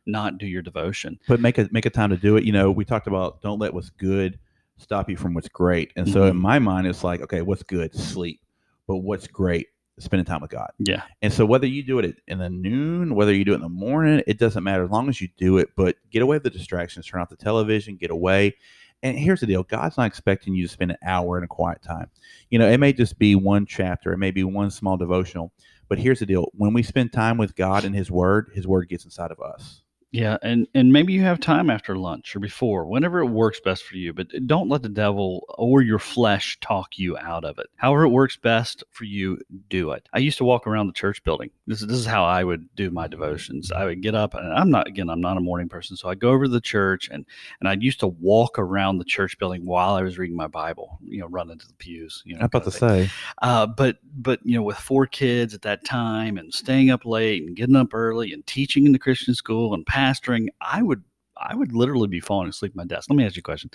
[0.06, 1.18] not do your devotion.
[1.28, 2.42] but make a make a time to do it.
[2.44, 4.38] You know, we talked about don't let what's good
[4.78, 5.92] stop you from what's great.
[5.94, 6.40] And so in Mhm.
[6.40, 7.94] my mind, it's like, okay, what's good?
[7.94, 8.40] Sleep.
[8.88, 9.66] But what's great?
[10.00, 10.70] Spending time with God.
[10.78, 11.02] Yeah.
[11.22, 13.68] And so whether you do it in the noon, whether you do it in the
[13.68, 15.70] morning, it doesn't matter as long as you do it.
[15.76, 17.06] But get away with the distractions.
[17.06, 17.96] Turn off the television.
[17.96, 18.56] Get away.
[19.02, 21.82] And here's the deal: God's not expecting you to spend an hour in a quiet
[21.82, 22.10] time.
[22.50, 25.52] You know, it may just be one chapter, it may be one small devotional.
[25.88, 28.88] But here's the deal: when we spend time with God and His Word, His Word
[28.88, 29.82] gets inside of us.
[30.12, 33.84] Yeah, and and maybe you have time after lunch or before, whenever it works best
[33.84, 34.12] for you.
[34.12, 37.68] But don't let the devil or your flesh talk you out of it.
[37.76, 39.38] However, it works best for you,
[39.68, 40.08] do it.
[40.12, 41.50] I used to walk around the church building.
[41.68, 43.70] This is this is how I would do my devotions.
[43.70, 46.16] I would get up, and I'm not again, I'm not a morning person, so I
[46.16, 47.24] go over to the church, and
[47.60, 50.98] and I used to walk around the church building while I was reading my Bible.
[51.04, 52.20] You know, run into the pews.
[52.26, 53.06] You know, I'm about to thing.
[53.06, 53.10] say,
[53.42, 57.44] Uh, but but you know, with four kids at that time and staying up late
[57.44, 61.02] and getting up early and teaching in the Christian school and pastoring, I would
[61.42, 63.08] I would literally be falling asleep at my desk.
[63.08, 63.70] Let me ask you a question: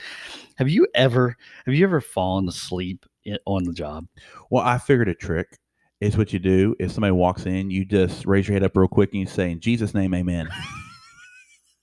[0.58, 3.06] Have you ever have you ever fallen asleep
[3.46, 4.08] on the job?
[4.50, 5.58] Well, I figured a trick
[6.02, 6.76] is what you do.
[6.80, 9.52] If somebody walks in, you just raise your head up real quick and you say,
[9.52, 10.50] "In Jesus' name, Amen."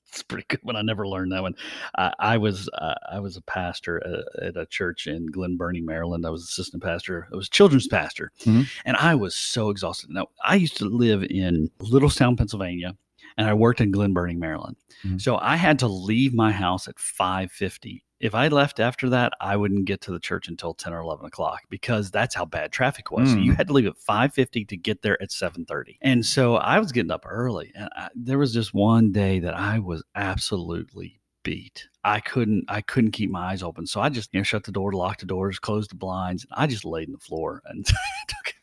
[0.08, 0.76] It's pretty good one.
[0.76, 1.54] I never learned that one.
[1.96, 5.80] I, I was uh, I was a pastor uh, at a church in Glen Burnie,
[5.80, 6.26] Maryland.
[6.26, 7.28] I was assistant pastor.
[7.32, 8.66] I was children's pastor, Mhm.
[8.84, 10.10] and I was so exhausted.
[10.10, 12.94] Now I used to live in Littlestown, Pennsylvania,
[13.36, 14.76] and I worked in Glen Burnie, Maryland.
[15.04, 15.20] Mhm.
[15.20, 18.04] So I had to leave my house at five fifty.
[18.20, 21.26] If I left after that, I wouldn't get to the church until ten or eleven
[21.26, 23.30] o'clock because that's how bad traffic was.
[23.30, 23.56] So you Mm.
[23.56, 25.98] had to leave at five fifty to get there at seven thirty.
[26.02, 29.54] And so I was getting up early, and I, there was just one day that
[29.54, 31.88] I was absolutely beat.
[32.04, 33.86] I couldn't I couldn't keep my eyes open.
[33.88, 36.52] So I just you know shut the door, locked the doors, closed the blinds, and
[36.56, 37.84] I just laid on the floor and
[38.28, 38.54] took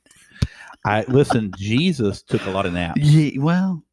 [0.86, 1.52] I listen.
[1.58, 3.02] Jesus took a lot of naps.
[3.02, 3.84] Yeah, well,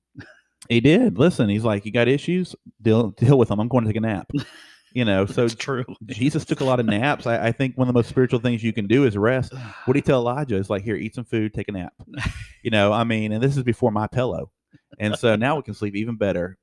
[0.69, 1.19] He did.
[1.19, 2.55] Listen, he's like, "You got issues?
[2.83, 3.61] Deal deal with them.
[3.61, 4.31] I'm going to take a nap."
[4.93, 5.85] You know, so true.
[6.07, 7.27] Jesus took a lot of naps.
[7.27, 9.53] I, I think one of the most spiritual things you can do is rest.
[9.85, 10.57] What did he tell Elijah?
[10.57, 11.93] It's like, here, eat some food, take a nap.
[12.63, 14.51] You know, I mean, and this is before my pillow.
[14.99, 16.57] And so now we can sleep even better.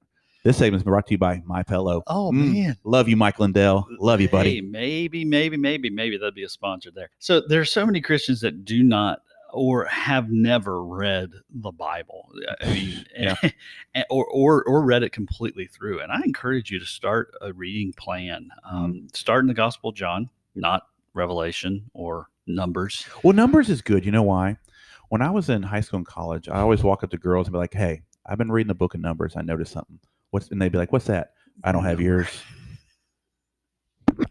[0.44, 2.04] This segment's been brought to you by My Pillow.
[2.08, 2.54] Oh Mm.
[2.54, 2.78] man.
[2.84, 3.88] Love you, Mike Lindell.
[4.00, 4.62] Love you, Hey, buddy.
[4.62, 7.10] maybe, maybe, maybe, maybe that'd be a sponsor there.
[7.20, 9.20] So there's so many Christians that do not
[9.54, 12.30] or have never read the Bible.
[12.62, 13.36] I mean, Yeah.
[14.10, 16.02] or, or or read it completely through.
[16.02, 18.50] And I encourage you to start a reading plan.
[18.68, 18.76] Mm-hmm.
[18.76, 23.06] Um, Start in the Gospel of John, not Revelation or Numbers.
[23.24, 24.06] Well, numbers is good.
[24.06, 24.58] You know why?
[25.10, 27.54] When I was in high school and college, I always walk up to girls and
[27.54, 29.36] be like, "Hey, I've been reading the book of Numbers.
[29.38, 30.00] I noticed something.
[30.32, 31.34] What's?" And they'd be like, "What's that?"
[31.64, 32.28] I don't have yours.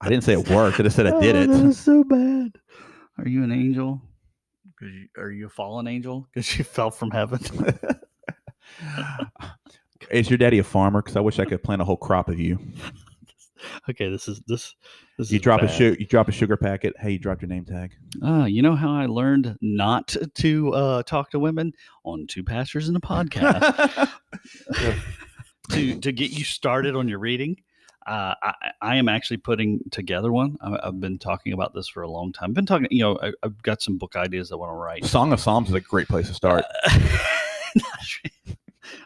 [0.00, 0.78] I didn't say it worked.
[0.80, 1.66] I just said I did Oh, That it.
[1.68, 2.58] is so bad.
[3.18, 4.00] Are you an angel?
[4.78, 6.26] 'Cause you, are you a fallen angel?
[6.34, 7.40] Because you fell from heaven.
[10.10, 11.00] Is your daddy a farmer?
[11.00, 12.58] Because I wish I could plant a whole crop of you.
[13.90, 14.74] okay, this is this.
[15.16, 15.74] This You is drop a bad.
[15.74, 15.96] sugar.
[15.98, 16.94] You drop a sugar packet.
[16.98, 17.92] Hey, you dropped your name tag.
[18.22, 21.72] Ah, you know how I learned not to uh, talk to women
[22.04, 24.10] on two pastors in a podcast
[25.70, 27.56] to to get you started on your reading.
[28.06, 30.56] Uh, I, I am actually putting together one.
[30.60, 32.50] I, I've been talking about this for a long time.
[32.50, 35.04] I've been talking, you know, I, I've got some book ideas I want to write.
[35.04, 36.64] Song of Psalms is a great place to start.
[36.84, 36.98] Uh,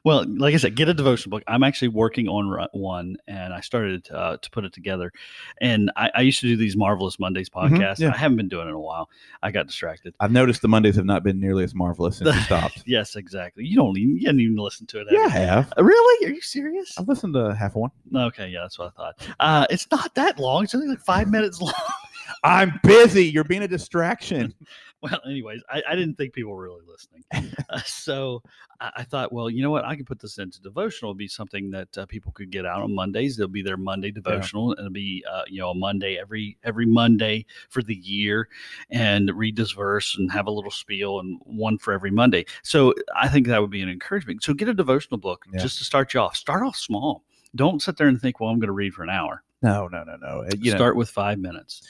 [0.09, 1.45] Well, like I said, get a devotional book.
[1.47, 5.13] I'm actually working on one, and I started uh, to put it together.
[5.61, 7.99] And I, I used to do these marvelous Mondays Mhm, podcasts.
[7.99, 8.13] yeah.
[8.15, 9.11] I haven't been doing it in a while.
[9.43, 10.15] I got distracted.
[10.19, 12.85] I've noticed the Mondays have not been nearly as marvelous since you stopped.
[12.87, 13.65] yes, exactly.
[13.67, 15.09] You don't even you didn't even listen to it.
[15.11, 15.73] yeah, I have.
[15.79, 16.27] Uh, Really?
[16.27, 16.95] Are you serious?
[16.99, 17.91] I've listened to half one.
[18.15, 19.29] Okay, yeah, that's what I thought.
[19.39, 20.65] Uh, it's not that long.
[20.65, 21.75] It's only like five minutes long.
[22.45, 23.27] I'm busy.
[23.27, 24.55] You're being a distraction.
[25.03, 27.25] well, anyways, I, I didn't think people were really listening.
[27.71, 28.43] Uh, so
[28.81, 29.85] I, I thought, well, you know what?
[29.85, 31.11] I could put this into devotional.
[31.11, 33.37] It'd be something that uh, people could get out on Mondays.
[33.37, 36.87] There'll be their Monday devotional, and it'll be uh, you know a Monday every every
[36.87, 38.49] Monday for the year,
[38.89, 42.47] and read this verse and have a little spiel and one for every Monday.
[42.63, 44.43] So I think that would be an encouragement.
[44.43, 45.61] So get a devotional book Yeah.
[45.61, 46.35] just to start you off.
[46.35, 47.23] Start off small.
[47.55, 49.43] Don't sit there and think, well, I'm going to read for an hour.
[49.61, 50.27] No, no, no, no.
[50.43, 51.83] Uh, You know, Start with five minutes.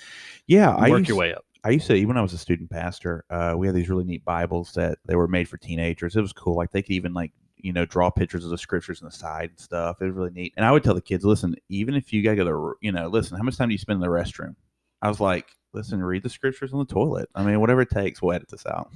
[0.46, 1.44] yeah, I Work your way up.
[1.64, 4.04] I used to, even when I was a student pastor, uh, we had these really
[4.04, 6.16] neat Bibles that they were made for teenagers.
[6.16, 6.56] It was cool.
[6.56, 9.50] Like they could even like, you know, draw pictures of the scriptures on the side
[9.50, 10.00] and stuff.
[10.00, 10.54] It was really neat.
[10.56, 12.92] And I would tell the kids, listen, even if you got to go to, you
[12.92, 14.54] know, listen, how much time do you spend in the restroom?
[15.02, 17.28] I was like, listen, read the scriptures on the toilet.
[17.34, 18.90] I mean, whatever it takes, we'll edit this out.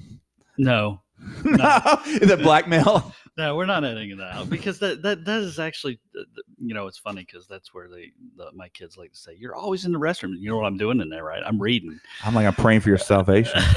[0.58, 1.00] No,
[1.44, 3.14] Is that blackmail?
[3.39, 6.24] No, we're not editing that out because that that that is actually, uh,
[6.59, 9.55] you know, it's funny because that's where they the, my kids like to say, "You're
[9.55, 11.43] always in the restroom." You know what I'm doing in there, right?
[11.45, 11.99] I'm reading.
[12.24, 13.61] I'm like, I'm praying for your salvation.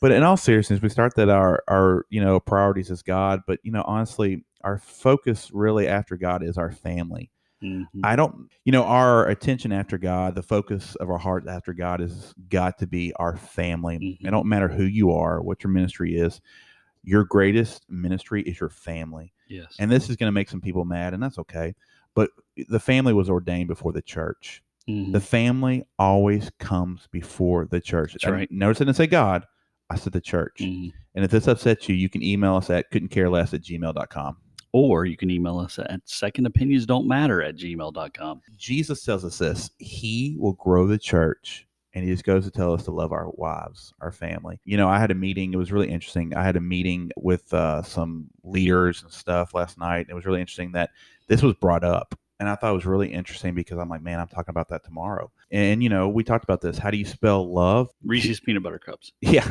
[0.00, 3.60] But in all seriousness, we start that our our you know priorities is God, but
[3.62, 7.30] you know honestly, our focus really after God is our family.
[7.62, 7.86] Mhm.
[8.02, 12.00] I don't, you know, our attention after God, the focus of our heart after God
[12.00, 13.98] is got to be our family.
[13.98, 14.26] Mhm.
[14.26, 16.40] It don't matter who you are, what your ministry is.
[17.02, 19.74] Your greatest ministry is your family, Yes.
[19.78, 21.74] and this is going to make some people mad, and that's okay.
[22.14, 22.30] But
[22.68, 24.62] the family was ordained before the church.
[24.88, 25.12] Mhm.
[25.12, 28.12] The family always comes before the church.
[28.12, 28.50] That's And right.
[28.50, 29.44] Notice I didn't say God.
[29.88, 30.58] I said the church.
[30.60, 30.92] Mhm.
[31.14, 34.36] And if this upsets you, you can email us at couldn'tcareless at gmail.com.
[34.72, 38.40] Or you can email us at secondopinionsdon'tmatter at gmail.com.
[38.56, 41.66] Jesus tells us this He will grow the church.
[41.94, 44.60] And he just goes to tell us to love our wives, our family.
[44.64, 45.52] You know, I had a meeting.
[45.52, 46.34] It was really interesting.
[46.36, 50.06] I had a meeting with uh, some leaders and stuff last night.
[50.08, 50.90] It was really interesting that
[51.26, 52.14] this was brought up.
[52.38, 54.82] And I thought it was really interesting because I'm like, man, I'm talking about that
[54.84, 55.30] tomorrow.
[55.50, 56.78] And, you know, we talked about this.
[56.78, 57.90] How do you spell love?
[58.04, 59.12] Reese's peanut butter cups.
[59.20, 59.46] Yeah.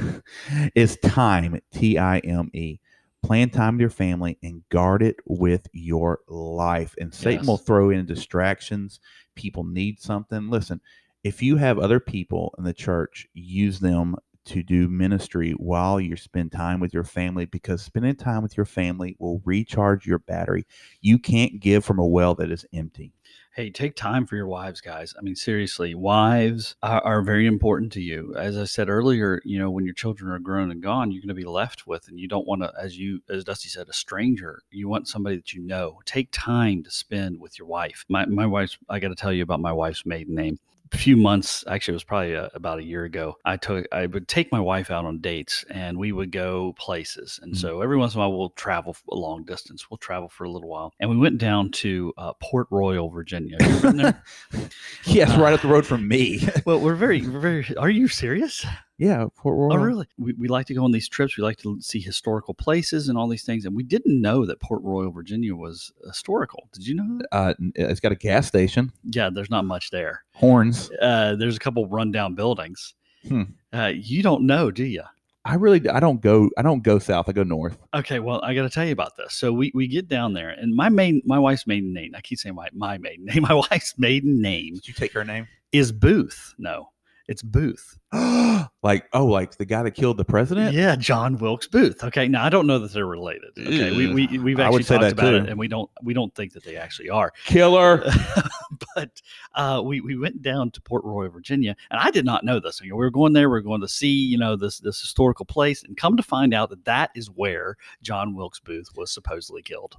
[0.75, 2.79] It's time, T I M E.
[3.21, 6.95] Plan time with your family and guard it with your life.
[6.99, 7.47] And Satan Yes.
[7.47, 9.01] will throw in distractions.
[9.35, 10.49] People need something.
[10.49, 10.79] Listen,
[11.23, 14.15] if you have other people in the church, use them
[14.45, 18.65] to do ministry while you spend time with your family because spending time with your
[18.65, 20.65] family will recharge your battery.
[21.01, 23.13] You can't give from a well that is empty.
[23.53, 25.13] Hey, take time for your wives, guys.
[25.19, 28.33] I mean, seriously, wives are, are very important to you.
[28.37, 31.27] As I said earlier, you know, when your children are grown and gone, you're going
[31.27, 33.93] to be left with, and you don't want to, as you, as Dusty said, a
[33.93, 34.61] stranger.
[34.71, 35.99] You want somebody that you know.
[36.05, 38.05] Take time to spend with your wife.
[38.07, 38.77] My my wife's.
[38.87, 40.57] I got to tell you about my wife's maiden name.
[40.91, 43.37] A few months, actually, it was probably uh about a year ago.
[43.45, 47.39] I took, I would take my wife out on dates, and we would go places.
[47.43, 47.57] And Mhm.
[47.57, 49.89] so every once in a while, we'll travel a long distance.
[49.89, 53.57] We'll travel for a little while, and we went down to uh, Port Royal, Virginia.
[53.61, 54.23] Have you ever been there?
[55.05, 56.39] yes, right up the road from me.
[56.65, 57.65] well, we're very, we're very.
[57.77, 58.65] Are you serious?
[58.99, 59.73] Yeah, Port Royal.
[59.73, 60.05] Oh, really?
[60.19, 61.35] We, we like to go on these trips.
[61.37, 63.65] We like to see historical places and all these things.
[63.65, 66.69] And we didn't know that Port Royal, Virginia, was historical.
[66.73, 67.27] Did you know that?
[67.31, 70.23] Uh, it's got a gas station, Yeah, there's not much there.
[70.35, 70.91] horns.
[71.01, 72.93] Uh, there's a couple rundown buildings.
[73.27, 73.43] Hmm.
[73.73, 75.03] Uh, you don't know, do you?
[75.45, 77.29] I really I don't go I don't go south.
[77.29, 77.77] I go north.
[77.93, 79.33] Okay, well, I got to tell you about this.
[79.33, 82.11] So we, we get down there, and my main my wife's maiden name.
[82.13, 83.43] I keep saying my my maiden name.
[83.49, 85.47] My wife's maiden name Did you take her name?
[85.71, 86.53] is Booth.
[86.57, 86.89] No,
[87.29, 87.99] it's Booth.
[88.11, 90.73] like oh, like the guy that killed the president.
[90.73, 92.03] Yeah, John Wilkes Booth.
[92.03, 93.51] Okay, now I don't know that they're related.
[93.57, 96.63] Okay, we, we we've actually talked about it, and we don't we don't think that
[96.63, 97.31] they actually are.
[97.45, 98.03] Killer.
[98.95, 99.21] but
[99.53, 102.81] uh, we we went down to Port Royal, Virginia, and I did not know this.
[102.81, 103.49] You know, we were going there.
[103.49, 106.51] We are going to see you know this this historical place, and come to find
[106.51, 109.97] out that that is where John Wilkes Booth was supposedly killed.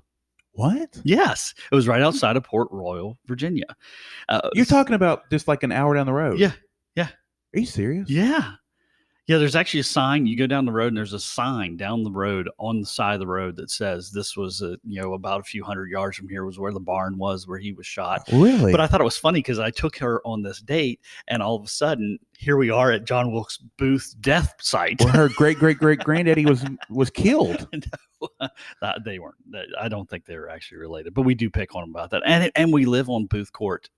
[0.53, 1.01] What?
[1.05, 3.77] Yes, it was right outside of Port Royal, Virginia.
[4.29, 6.41] Uh, You're talking about just like an hour down the road.
[6.41, 6.53] Yeah.
[7.55, 8.09] Are you serious?
[8.09, 8.53] Yeah.
[9.27, 10.27] Yeah, there's actually a sign.
[10.27, 13.15] You go down the road, and there's a sign down the road on the side
[13.15, 16.17] of the road that says this was, a, you know, about a few hundred yards
[16.17, 18.29] from here was where the barn was where he was shot.
[18.33, 18.73] Really?
[18.73, 21.55] But I thought it was funny because I took her on this date, and all
[21.55, 25.01] of a sudden, here we are at John Wilkes Booth's death site.
[25.01, 27.69] Where her great great great granddaddy was was killed.
[28.39, 28.49] Uh,
[29.05, 29.37] they weren't.
[29.81, 32.23] I don't think they were actually related, but we do pick on them about that.
[32.27, 33.89] And and we live on Booth Court.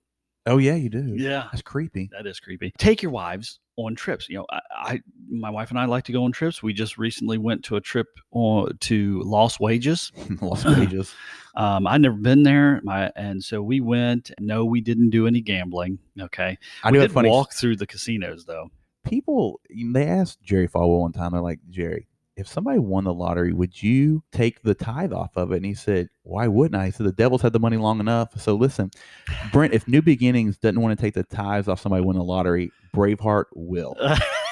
[0.45, 1.13] Oh yeah, you do.
[1.15, 2.09] Yeah, That's creepy.
[2.11, 2.73] that is creepy.
[2.77, 4.27] Take your wives on trips.
[4.29, 6.61] You know, I, I my wife and I like to go on trips.
[6.61, 10.11] We just recently went to a trip on to Lost Wages.
[10.41, 11.13] Lost Wages.
[11.55, 14.31] Um, I'd never been there, my and so we went.
[14.39, 15.97] No, we didn't do any gambling.
[16.19, 18.69] Okay, I we did funny walk through the casinos though.
[19.05, 19.61] people.
[19.69, 21.31] They asked Jerry Falwell one time.
[21.31, 25.51] They're like, Jerry, if somebody won the lottery, would you take the tithe off of
[25.51, 25.57] it?
[25.57, 26.85] And he said, Why wouldn't I?
[26.85, 28.39] He said, The devil's had the money long enough.
[28.39, 28.91] So listen,
[29.51, 32.71] Brent, if New Beginnings doesn't want to take the tithes off somebody winning the lottery,
[32.95, 33.95] Braveheart will.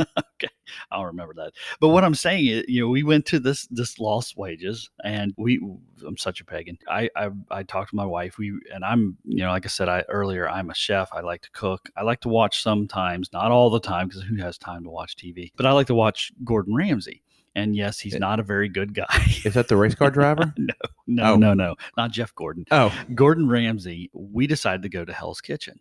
[0.18, 0.52] okay,
[0.90, 1.52] I'll remember that.
[1.80, 5.32] But what I'm saying is, you know, we went to this this Lost Wages, and
[5.36, 5.60] we.
[6.06, 6.78] I'm such a pagan.
[6.88, 8.38] I I, I talked to my wife.
[8.38, 11.10] We and I'm you know, like I said I earlier, I'm a chef.
[11.12, 11.88] I like to cook.
[11.96, 15.16] I like to watch sometimes, not all the time, because who has time to watch
[15.16, 15.52] TV?
[15.56, 17.22] But I like to watch Gordon Ramsay.
[17.56, 19.26] And yes, he's not a very good guy.
[19.44, 20.54] Is that the race car driver?
[20.56, 20.72] no,
[21.08, 21.36] no, Oh.
[21.36, 22.64] no, no, not Jeff Gordon.
[22.70, 25.80] oh, Gordon Ramsay, we decided to go to Hell's Kitchen.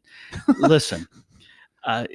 [0.57, 1.07] Listen,
[1.83, 2.05] uh,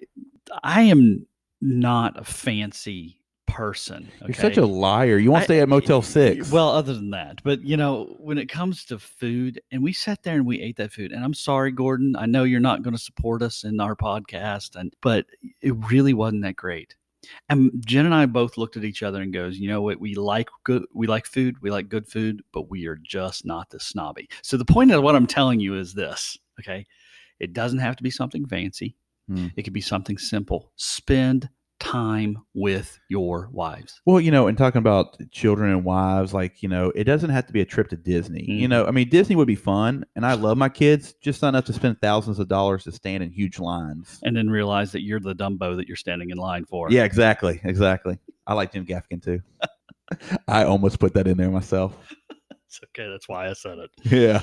[0.65, 1.27] I am
[1.65, 4.11] not a fancy person.
[4.27, 5.17] you're such a liar.
[5.17, 6.51] You want to stay at Motel 6.
[6.51, 10.23] Well, other than that, but you know, when it comes to food, and we sat
[10.23, 12.97] there and we ate that food, and I'm sorry, Gordon, I know you're not going
[12.97, 15.27] to support us in our podcast, and but
[15.61, 16.97] it really wasn't that great.
[17.49, 20.01] And Jen and I both looked at each other and goes, you know what?
[20.01, 23.71] We like good, we like food, we like good food, but we are just not
[23.71, 24.29] this snobby.
[24.43, 26.85] So the point of what I'm telling you is this, okay?
[27.41, 28.97] It doesn't have to be something fancy.
[29.29, 29.49] Hmm.
[29.57, 30.71] It could be something simple.
[30.77, 31.49] Spend
[31.81, 34.01] time with your wives.
[34.07, 37.47] Well, you know, and talking about children and wives, like, you know, it doesn't have
[37.47, 38.45] to be a trip to Disney.
[38.49, 38.71] You Mhm.
[38.71, 41.65] know, I mean, Disney would be fun, and I love my kids, just not enough
[41.67, 44.21] to spend thousands of dollars to stand in huge lines.
[44.23, 46.91] and then realize that you're the Dumbo that you're standing in line for.
[46.91, 47.61] Yeah, exactly.
[47.65, 48.19] Exactly.
[48.47, 49.41] I like Jim Gaffigan too.
[50.49, 51.97] I almost put that in there myself.
[52.67, 53.09] It's okay.
[53.11, 53.91] That's why I said it.
[54.05, 54.41] Yeah.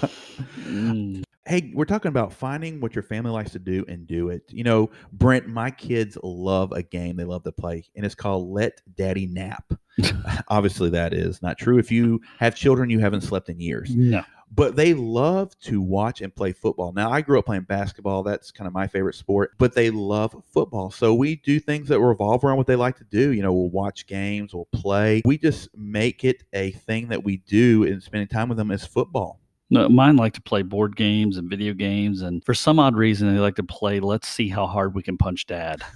[0.59, 1.23] Mm.
[1.47, 4.43] Hey, we're talking about finding what your family likes to do and do it.
[4.49, 8.49] You know, Brent, my kids love a game they love to play, and it's called
[8.49, 9.73] Let Daddy Nap.
[10.49, 11.79] Obviously, that is not true.
[11.79, 13.95] If you have children, you haven't slept in years.
[13.95, 14.23] No.
[14.53, 16.91] but they love to watch and play football.
[16.93, 18.21] Now, I grew up playing basketball.
[18.21, 20.91] That's kind of my favorite sport, but they love football.
[20.91, 23.31] So we do things that revolve around what they like to do.
[23.31, 25.21] You know, we'll watch games, we'll play.
[25.25, 28.85] We just make it a thing that we do and spending time with them is
[28.85, 29.40] football.
[29.71, 33.33] No, mine like to play board games and video games, and for some odd reason,
[33.33, 34.01] they like to play.
[34.01, 35.81] Let's see how hard we can punch Dad.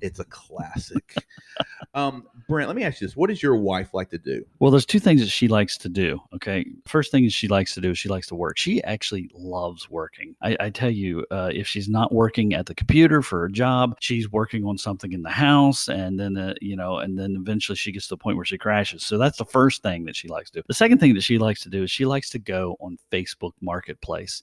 [0.00, 1.14] It's a classic.
[1.94, 3.16] um, Brent, let me ask you this.
[3.16, 4.44] What does your wife like to do?
[4.58, 6.18] Well, there's two things that she likes to do.
[6.34, 8.58] Okay, first thing she likes to do is she likes to work.
[8.58, 10.34] She actually loves working.
[10.42, 13.96] I, I tell you, uh, if she's not working at the computer for a job,
[14.00, 17.76] she's working on something in the house, and then uh, you know, and then eventually
[17.76, 19.06] she gets to the point where she crashes.
[19.06, 20.64] So that's the first thing that she likes to do.
[20.66, 23.17] The second thing that she likes to do is she likes to go on Facebook
[23.60, 24.42] Marketplace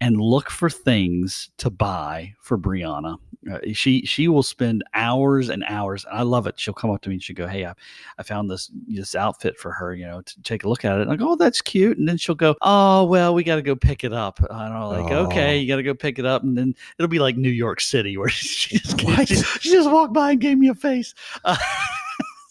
[0.00, 3.18] and look for things to buy for Brianna.
[3.50, 6.58] Uh, she she will spend hours and hours, and I love it.
[6.58, 7.74] She'll come up to me and she'll go, "Hey, I,
[8.18, 9.94] I found this this outfit for her.
[9.94, 12.08] You know, to take a look at it." And I go, "Oh, that's cute." And
[12.08, 15.12] then she'll go, "Oh, well, we got to go pick it up." And I'm like,
[15.12, 15.26] Oh.
[15.26, 17.80] "Okay, you got to go pick it up." And then it'll be like New York
[17.80, 18.98] City, where she just
[19.28, 21.14] she, she just walked by and gave me a face.
[21.44, 21.56] Uh,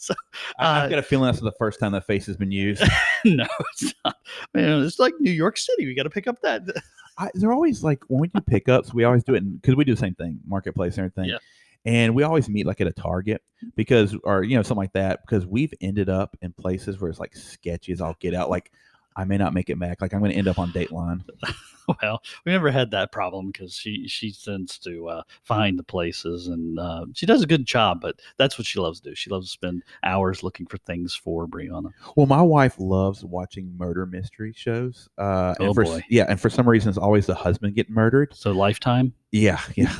[0.09, 2.83] I, Uh, I've got a feeling that's the first time that face has been used.
[3.25, 4.15] no, it's not.
[4.53, 5.85] Man, it's like New York City.
[5.85, 6.63] We got to pick up that.
[7.17, 9.93] I, they're always like when we do pickups, we always do it because we do
[9.93, 11.31] the same thing, marketplace and everything.
[11.31, 11.37] Yeah.
[11.85, 13.41] And we always meet like at a Target
[13.75, 17.19] because, or you know, something like that, because we've ended up in places where it's
[17.19, 18.49] like sketchy as I'll get out.
[18.49, 18.71] Like
[19.15, 20.01] I may not make it back.
[20.01, 21.23] Like I'm going to end up on Dateline.
[22.01, 26.47] well, we never had that problem because she she tends to uh, find the places
[26.47, 28.01] and uh, she does a good job.
[28.01, 29.15] But that's what she loves to do.
[29.15, 31.91] She loves to spend hours looking for things for Brianna.
[32.15, 35.07] Well, my wife loves watching murder mystery shows.
[35.17, 36.01] Uh, and Oh, for, boy.
[36.09, 38.35] Yeah, and for some reason, it's always the husband getting murdered.
[38.35, 39.95] So Lifetime, Yeah, yeah,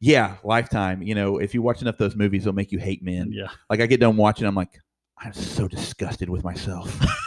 [0.00, 0.36] yeah.
[0.44, 1.02] Lifetime.
[1.02, 3.30] You know, if you watch enough of those movies, they'll make you hate men.
[3.32, 4.78] yeah, Like I get done watching, I'm like,
[5.18, 7.00] I'm so disgusted with myself.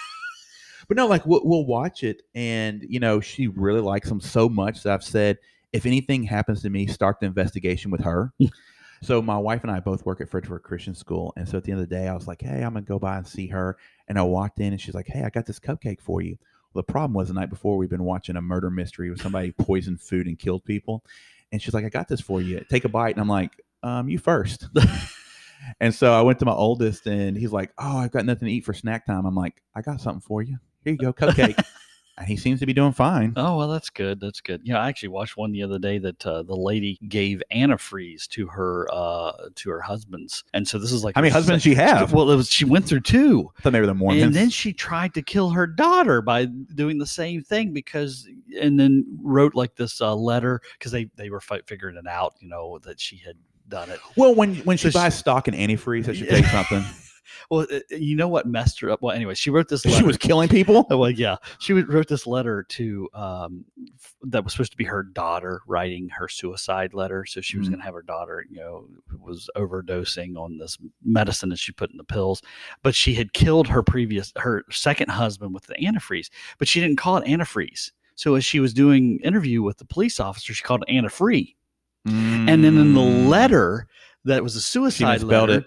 [0.88, 4.48] but no, like we'll, we'll watch it, and you know, she really likes them so
[4.48, 5.38] much that I've said,
[5.74, 8.32] if anything happens to me, start the investigation with her.
[9.02, 11.72] so my wife and I both work at Frederick Christian School, and so at the
[11.72, 13.78] end of the day, I was like, hey, I'm gonna go by and see her,
[14.08, 16.38] and I walked in, and she's like, hey, I got this cupcake for you.
[16.74, 19.52] Well, the problem was the night before we'd been watching a murder mystery where somebody
[19.58, 21.04] poisoned food and killed people,
[21.52, 22.64] and she's like, I got this for you.
[22.70, 24.68] Take a bite, and I'm like, um, you first.
[25.80, 28.54] And so I went to my oldest, and he's like, "Oh, I've got nothing to
[28.54, 30.58] eat for snack time." I'm like, "I got something for you.
[30.84, 31.62] Here you go, cupcake."
[32.18, 33.34] and he seems to be doing fine.
[33.36, 34.20] Oh well, that's good.
[34.20, 34.62] That's good.
[34.64, 38.48] Yeah, I actually watched one the other day that uh, the lady gave antifreeze to
[38.48, 41.76] her uh, to her husbands, and so this is like How many husbands se- she
[41.76, 42.14] have?
[42.18, 43.52] Well, it was she went through two.
[43.60, 43.94] I thought maybe the.
[43.94, 48.28] And then she tried to kill her daughter by doing the same thing because,
[48.60, 52.34] and then wrote like this uh, letter because they they were fi- figuring it out,
[52.40, 53.36] you know, that she had
[53.68, 54.00] done it.
[54.16, 56.84] Well, when when she So she- buys stock in antifreeze, that should take something.
[57.50, 59.02] Well, uh, you know what messed her up?
[59.02, 59.98] Well, anyway, she wrote this letter.
[59.98, 60.86] she was killing people.
[60.98, 63.66] Well, yeah, she wrote this letter to um,
[64.24, 67.26] that was supposed to be her daughter writing her suicide letter.
[67.26, 67.72] So she was Mhm.
[67.72, 68.88] going to have her daughter, you know,
[69.20, 72.42] was overdosing on this medicine that she put in the pills,
[72.84, 76.98] but she had killed her previous her second husband with the antifreeze, but she didn't
[76.98, 77.92] call it antifreeze.
[78.16, 81.56] So as she was doing interview with the police officer, she called it antifree.
[82.06, 83.28] And then in the Mm.
[83.28, 83.88] letter
[84.26, 85.66] that was a suicide letter, it.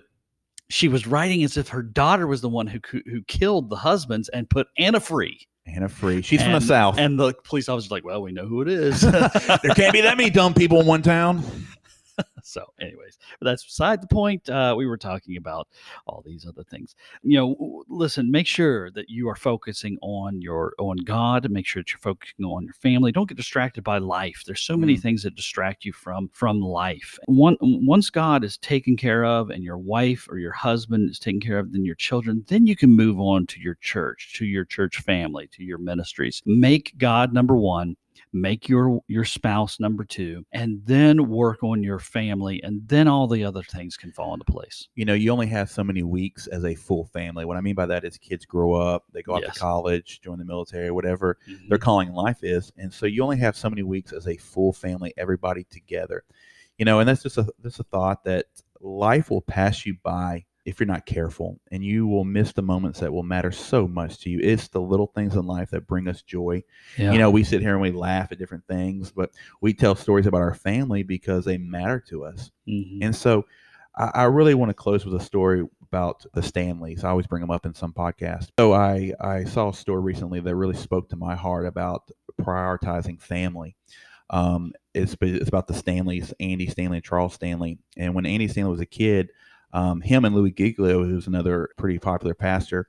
[0.71, 4.29] She was writing as if her daughter was the one who who killed the husbands
[4.31, 5.47] and put Anna free.
[5.67, 6.23] Anna free.
[6.23, 6.99] She's from the south.
[6.99, 9.01] And the police officer's like, well, we know who it is.
[9.03, 11.45] there can't be that many dumb people in one town.
[12.43, 14.49] so, anyways, but that's beside the point.
[14.49, 15.69] Uh, we were talking about
[16.07, 16.95] all these other things.
[17.23, 21.51] You know, listen, make sure that you are focusing on your on God.
[21.51, 23.13] Make sure that you're focusing on your family.
[23.13, 24.43] Don't get distracted by life.
[24.47, 25.03] There's so many Mm.
[25.03, 27.19] things that distract you from from life.
[27.27, 31.41] One, once God is taken care of, and your wife or your husband is taken
[31.41, 34.65] care of, then your children, then you can move on to your church, to your
[34.65, 36.43] church family, to your ministries.
[36.47, 37.97] Make God number one
[38.33, 43.27] make your your spouse number two and then work on your family and then all
[43.27, 46.47] the other things can fall into place You know, you only have so many weeks
[46.47, 47.45] as a full family.
[47.45, 49.55] What I mean by that is kids grow up, they go off Yes.
[49.55, 51.69] to college, join the military, whatever Mm-hmm.
[51.69, 54.37] their calling in life is, and so you only have so many weeks as a
[54.37, 56.23] full family, everybody together.
[56.79, 58.47] You know, and that's just a that's a thought that
[58.81, 63.01] life will pass you by if you're not careful, and you will miss the moments
[63.01, 64.41] that will matter so much to you.
[64.43, 66.63] It's the little things in life that bring us joy.
[66.99, 69.31] yeah You know, we sit here and we laugh at different things, but
[69.61, 72.51] we tell stories about our family because they matter to us.
[72.69, 72.99] Mhm.
[73.03, 73.47] And so
[73.97, 77.03] I, I really want to close with a story about the Stanleys.
[77.05, 78.49] I always bring them up in some podcast.
[78.59, 83.21] So I, I saw a story recently that really spoke to my heart about prioritizing
[83.21, 83.75] family.
[84.29, 87.79] Um, it's, it's about the Stanleys, Andy Stanley and Charles Stanley.
[87.97, 89.31] And when Andy Stanley was a kid,
[89.73, 92.89] um, him and Louis Giglio, who's another pretty popular pastor,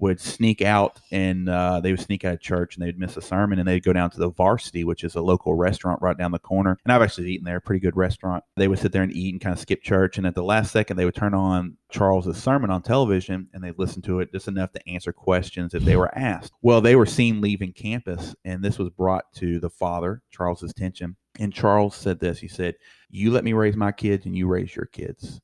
[0.00, 3.22] would sneak out and uh, they would sneak out of church and they'd miss a
[3.22, 6.32] sermon and they'd go down to the Varsity, which is a local restaurant right down
[6.32, 6.78] the corner.
[6.84, 8.42] And I've actually eaten there, pretty good restaurant.
[8.56, 10.16] They would sit there and eat and kind of skip church.
[10.16, 13.78] And at the last second, they would turn on Charles's sermon on television and they'd
[13.78, 16.52] listen to it just enough to answer questions if they were asked.
[16.62, 21.16] Well, they were seen leaving campus and this was brought to the father, Charles's attention.
[21.38, 22.74] And Charles said this he said,
[23.10, 25.40] You let me raise my kids and you raise your kids.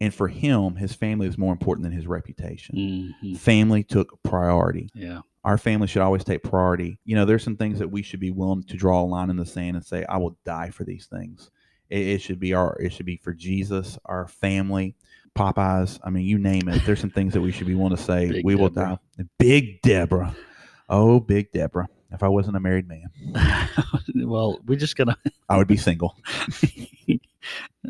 [0.00, 3.12] And for him, his family was more important than his reputation.
[3.22, 3.36] Mhm.
[3.36, 4.88] Family took priority.
[4.94, 6.98] yeah Our family should always take priority.
[7.04, 9.36] You know, there's some things that we should be willing to draw a line in
[9.36, 11.50] the sand and say, I will die for these things.
[11.88, 14.96] It, it should be our, it should be for Jesus, our family,
[15.36, 15.98] Popeyes.
[16.04, 16.84] I mean, you name it.
[16.84, 18.98] There's some things that we should be willing to say, Big we will die.
[19.38, 20.34] Big Deborah.
[20.88, 21.88] Oh, Big Deborah.
[22.12, 23.08] If I wasn't a married man,
[24.14, 25.16] well we're just gonna
[25.48, 26.16] I would be single.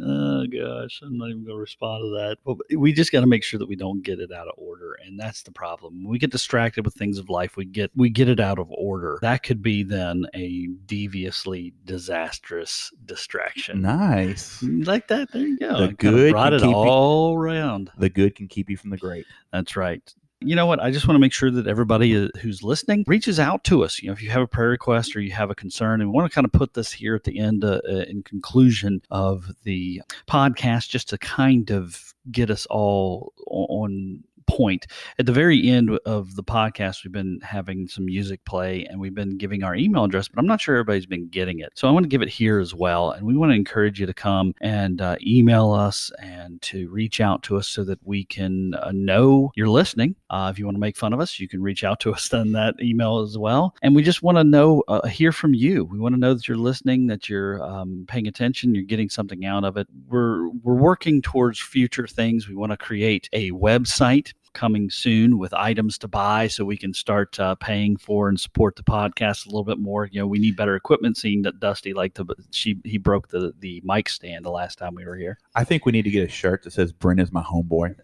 [0.01, 3.43] oh gosh i'm not even gonna respond to that but we just got to make
[3.43, 6.19] sure that we don't get it out of order and that's the problem when we
[6.19, 9.43] get distracted with things of life we get we get it out of order that
[9.43, 14.63] could be then a deviously disastrous distraction Nice.
[14.63, 17.91] Mm, like that there you go The I good brought it keep you- all around
[17.99, 19.27] The good can keep you from the great.
[19.53, 20.15] that's right.
[20.43, 20.81] You know what?
[20.81, 24.01] I just want to make sure that everybody uh, who's listening reaches out to us.
[24.01, 26.15] You know, if you have a prayer request or you have a concern, and we
[26.15, 29.51] want to kind of put this here at the end, uh, uh, in conclusion of
[29.65, 34.87] the podcast, just to kind of get us all on point.
[35.19, 39.15] At the very end of the podcast, we've been having some music play and we've
[39.15, 41.73] been giving our email address, but I'm not sure everybody's been getting it.
[41.77, 43.13] So I want to give it here as well.
[43.13, 47.21] And we want to encourage you to come and uh, email us and to reach
[47.21, 50.17] out to us so that we can uh, know you're listening.
[50.31, 52.33] Uh, if you want to make fun of us, you can reach out to us
[52.35, 53.75] on that email as well.
[53.83, 55.85] And we just want to know, uh, hear from you.
[55.85, 59.45] We want to know that you're listening, that you're um, paying attention, you're getting something
[59.45, 59.87] out of it.
[60.09, 62.49] We're we're working towards future things.
[62.49, 66.93] We want to create a website coming soon with items to buy so we can
[66.93, 70.39] start uh, paying for and support the podcast a little bit more you know we
[70.39, 74.45] need better equipment seeing that dusty like to, she he broke the the mic stand
[74.45, 76.73] the last time we were here I think we need to get a shirt that
[76.73, 77.95] says Brent is my homeboy.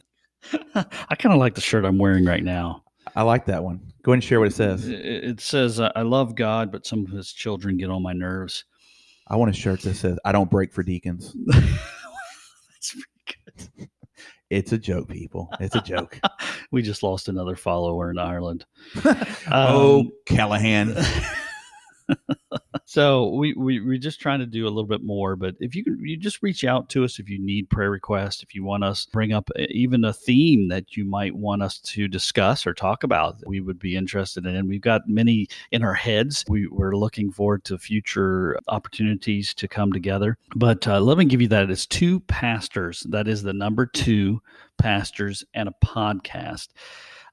[0.74, 2.82] i kind of like the shirt i'm wearing right now
[3.14, 3.80] I like that one.
[4.02, 4.88] Go ahead and share what it says.
[4.88, 8.12] it, it says uh, i love god but some of his children get on my
[8.12, 8.64] nerves
[9.28, 11.34] I want a shirt that says I don't break for deacons.
[11.46, 13.88] That's pretty good.
[14.50, 15.48] It's a joke, people.
[15.58, 16.20] It's a joke.
[16.70, 18.64] we just lost another follower in ireland
[19.50, 20.96] oh, Um, Callahan.
[22.88, 25.34] So we, we we're just trying to do a little bit more.
[25.34, 28.44] But if you can, you just reach out to us if you need prayer requests,
[28.44, 31.80] if you want us to bring up even a theme that you might want us
[31.80, 34.54] to discuss or talk about, we would be interested in.
[34.54, 36.44] And we've got many in our heads.
[36.48, 40.38] We, we're looking forward to future opportunities to come together.
[40.54, 41.68] But uh, let me give you that.
[41.68, 43.04] It's two pastors.
[43.10, 44.40] That is the number two
[44.78, 46.68] pastors and a podcast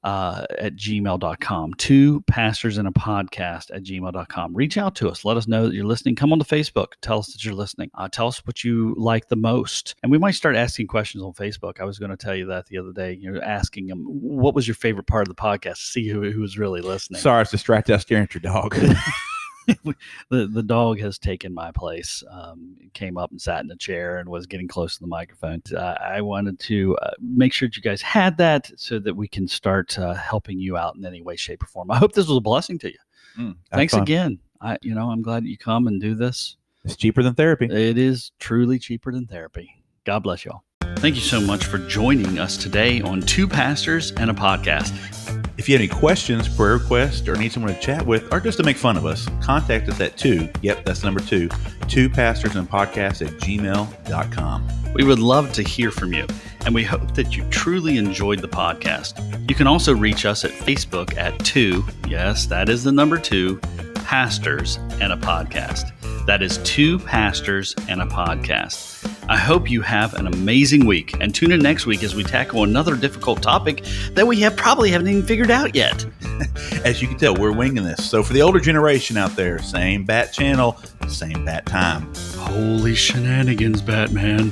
[0.04, 1.74] uh, at gmail.com.
[1.76, 4.56] Two pastors and a podcast at gmail.com.
[4.56, 5.24] Reach out to us.
[5.26, 6.16] Let us know that you're listening.
[6.16, 6.93] Come on to Facebook.
[7.01, 7.89] Tell us that you're listening.
[7.95, 9.95] Uh, tell us what you like the most.
[10.04, 11.80] And we might start asking questions on Facebook.
[11.80, 13.14] I was going to tell you that the other day.
[13.14, 15.78] You're asking them, what was your favorite part of the podcast?
[15.78, 17.20] See who, who was really listening.
[17.20, 17.93] Sorry, it's distracted.
[17.93, 18.78] I staring at your dog.
[20.30, 22.24] the the dog has taken my place.
[22.30, 25.61] Um, came up and sat in a chair and was getting close to the microphone.
[25.76, 29.28] Uh, I wanted to uh, make sure that you guys had that so that we
[29.28, 31.91] can start uh, helping you out in any way, shape, or form.
[31.91, 32.99] I hope this was a blessing to you.
[33.38, 34.03] Mm, Thanks fun.
[34.03, 34.39] again.
[34.61, 36.57] I you know I'm glad you come and do this.
[36.84, 37.66] It's cheaper than therapy.
[37.66, 39.84] It is truly cheaper than therapy.
[40.03, 40.64] God bless y'all.
[40.97, 45.43] Thank you so much for joining us today on Two Pastors and a Podcast.
[45.64, 48.57] If you have any questions, prayer requests, or need someone to chat with, or just
[48.57, 50.49] to make fun of us, contact us at two.
[50.61, 51.47] Yep, that's number two.
[51.88, 54.68] Two pastors and podcast at gmail.com.
[54.93, 56.28] We would love to hear from you,
[56.66, 59.49] and we hope that you truly enjoyed the podcast.
[59.49, 61.86] You can also reach us at Facebook at two.
[62.09, 63.61] Yes, that is the number two
[64.04, 65.91] pastors and a podcast.
[66.26, 69.10] That is two pastors and a podcast.
[69.28, 72.64] I hope you have an amazing week and tune in next week as we tackle
[72.64, 76.06] another difficult topic that we have probably haven't even figured out yet.
[76.86, 78.10] as you can tell, we're winging this.
[78.10, 80.78] So for the older generation out there, same bat channel,
[81.08, 82.14] same bat time.
[82.38, 84.51] Holy shenanigans, Batman.